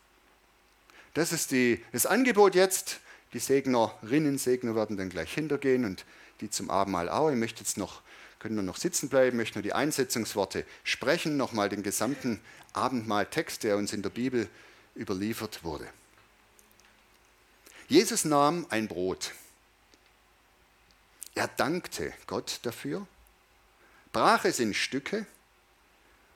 Das 1.14 1.34
ist 1.34 1.52
die, 1.52 1.84
das 1.92 2.06
Angebot 2.06 2.56
jetzt. 2.56 3.00
Die 3.34 3.40
Segnerinnen, 3.40 4.38
Segner 4.38 4.76
werden 4.76 4.96
dann 4.96 5.10
gleich 5.10 5.34
hintergehen 5.34 5.84
und 5.84 6.06
die 6.40 6.50
zum 6.50 6.70
Abendmahl 6.70 7.10
auch. 7.10 7.30
Ich 7.30 7.36
möchte 7.36 7.62
jetzt 7.62 7.78
noch, 7.78 8.02
können 8.40 8.56
wir 8.56 8.64
noch 8.64 8.78
sitzen 8.78 9.10
bleiben, 9.10 9.36
möchte 9.36 9.58
nur 9.58 9.64
die 9.64 9.74
Einsetzungsworte 9.74 10.66
sprechen, 10.84 11.36
nochmal 11.36 11.70
den 11.70 11.84
gesamten 11.84 12.40
Abendmahltext, 12.74 13.64
der 13.64 13.78
uns 13.78 13.92
in 13.92 14.04
der 14.04 14.12
Bibel 14.12 14.48
überliefert 14.96 15.64
wurde. 15.64 15.88
Jesus 17.88 18.24
nahm 18.24 18.66
ein 18.70 18.88
Brot. 18.88 19.34
Er 21.36 21.48
dankte 21.48 22.14
Gott 22.28 22.60
dafür, 22.64 23.08
brach 24.12 24.46
es 24.46 24.60
in 24.60 24.74
Stücke 24.74 25.26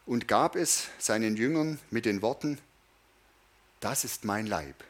und 0.06 0.28
gab 0.28 0.56
es 0.56 0.90
seinen 0.98 1.36
Jüngern 1.36 1.80
mit 1.90 2.06
den 2.06 2.22
Worten, 2.22 2.58
das 3.80 4.04
ist 4.04 4.26
mein 4.26 4.48
Leib, 4.48 4.84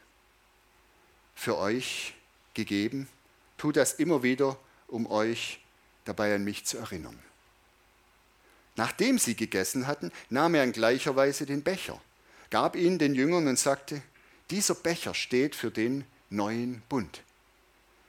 für 1.34 1.58
euch 1.58 2.14
gegeben, 2.54 3.08
tut 3.56 3.76
das 3.76 3.94
immer 3.94 4.22
wieder, 4.22 4.58
um 4.88 5.06
euch 5.06 5.60
dabei 6.04 6.34
an 6.34 6.44
mich 6.44 6.64
zu 6.64 6.78
erinnern. 6.78 7.18
Nachdem 8.76 9.18
sie 9.18 9.34
gegessen 9.34 9.86
hatten, 9.86 10.10
nahm 10.30 10.54
er 10.54 10.64
in 10.64 10.72
gleicher 10.72 11.16
Weise 11.16 11.46
den 11.46 11.62
Becher, 11.62 12.00
gab 12.50 12.76
ihn 12.76 12.98
den 12.98 13.14
Jüngern 13.14 13.46
und 13.48 13.58
sagte, 13.58 14.02
dieser 14.50 14.74
Becher 14.74 15.14
steht 15.14 15.54
für 15.54 15.70
den 15.70 16.04
neuen 16.30 16.82
Bund, 16.88 17.22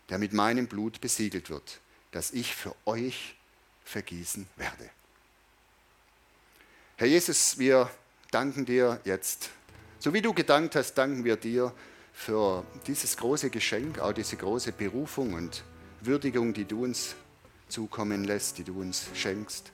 der 0.09 0.17
mit 0.17 0.33
meinem 0.33 0.67
Blut 0.67 1.01
besiegelt 1.01 1.49
wird, 1.49 1.79
das 2.11 2.31
ich 2.31 2.55
für 2.55 2.75
euch 2.85 3.35
vergießen 3.83 4.47
werde. 4.55 4.89
Herr 7.03 7.09
Jesus, 7.09 7.59
wir 7.59 7.89
danken 8.31 8.63
dir 8.63 8.97
jetzt. 9.03 9.49
So 9.99 10.13
wie 10.13 10.21
du 10.21 10.31
gedankt 10.31 10.77
hast, 10.77 10.93
danken 10.93 11.25
wir 11.25 11.35
dir 11.35 11.73
für 12.13 12.63
dieses 12.87 13.17
große 13.17 13.49
Geschenk, 13.49 13.99
auch 13.99 14.13
diese 14.13 14.37
große 14.37 14.71
Berufung 14.71 15.33
und 15.33 15.65
Würdigung, 15.99 16.53
die 16.53 16.63
du 16.63 16.85
uns 16.85 17.15
zukommen 17.67 18.23
lässt, 18.23 18.57
die 18.57 18.63
du 18.63 18.79
uns 18.79 19.07
schenkst. 19.15 19.73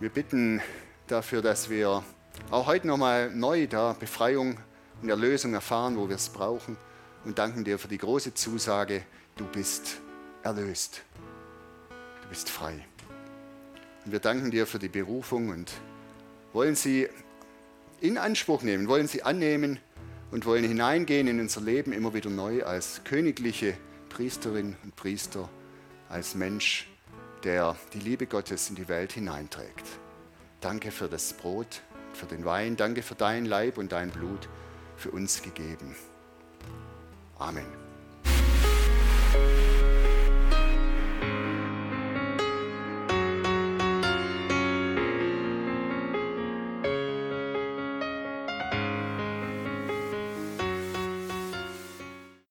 Wir 0.00 0.08
bitten 0.08 0.62
dafür, 1.06 1.42
dass 1.42 1.68
wir 1.68 2.02
auch 2.50 2.66
heute 2.66 2.86
nochmal 2.86 3.30
neu 3.30 3.66
da 3.66 3.92
Befreiung 3.92 4.56
und 5.02 5.10
Erlösung 5.10 5.52
erfahren, 5.52 5.98
wo 5.98 6.08
wir 6.08 6.16
es 6.16 6.30
brauchen 6.30 6.78
und 7.26 7.38
danken 7.38 7.62
dir 7.62 7.78
für 7.78 7.88
die 7.88 7.98
große 7.98 8.32
Zusage, 8.32 9.02
du 9.36 9.44
bist 9.44 9.98
erlöst. 10.42 11.02
Du 12.22 12.28
bist 12.30 12.48
frei. 12.48 12.86
Wir 14.06 14.18
danken 14.20 14.50
dir 14.50 14.66
für 14.66 14.78
die 14.78 14.88
Berufung 14.88 15.48
und 15.48 15.72
wollen 16.52 16.74
sie 16.74 17.08
in 18.00 18.18
Anspruch 18.18 18.62
nehmen, 18.62 18.86
wollen 18.86 19.08
sie 19.08 19.22
annehmen 19.22 19.78
und 20.30 20.44
wollen 20.44 20.64
hineingehen 20.64 21.26
in 21.26 21.40
unser 21.40 21.62
Leben 21.62 21.92
immer 21.92 22.12
wieder 22.12 22.28
neu 22.28 22.62
als 22.64 23.00
königliche 23.04 23.76
Priesterin 24.10 24.76
und 24.84 24.94
Priester, 24.94 25.48
als 26.10 26.34
Mensch, 26.34 26.86
der 27.44 27.76
die 27.94 27.98
Liebe 27.98 28.26
Gottes 28.26 28.68
in 28.68 28.76
die 28.76 28.88
Welt 28.88 29.12
hineinträgt. 29.12 29.86
Danke 30.60 30.90
für 30.90 31.08
das 31.08 31.32
Brot, 31.32 31.82
für 32.12 32.26
den 32.26 32.44
Wein, 32.44 32.76
danke 32.76 33.02
für 33.02 33.14
dein 33.14 33.46
Leib 33.46 33.78
und 33.78 33.92
dein 33.92 34.10
Blut 34.10 34.48
für 34.96 35.10
uns 35.10 35.42
gegeben. 35.42 35.96
Amen. 37.38 37.66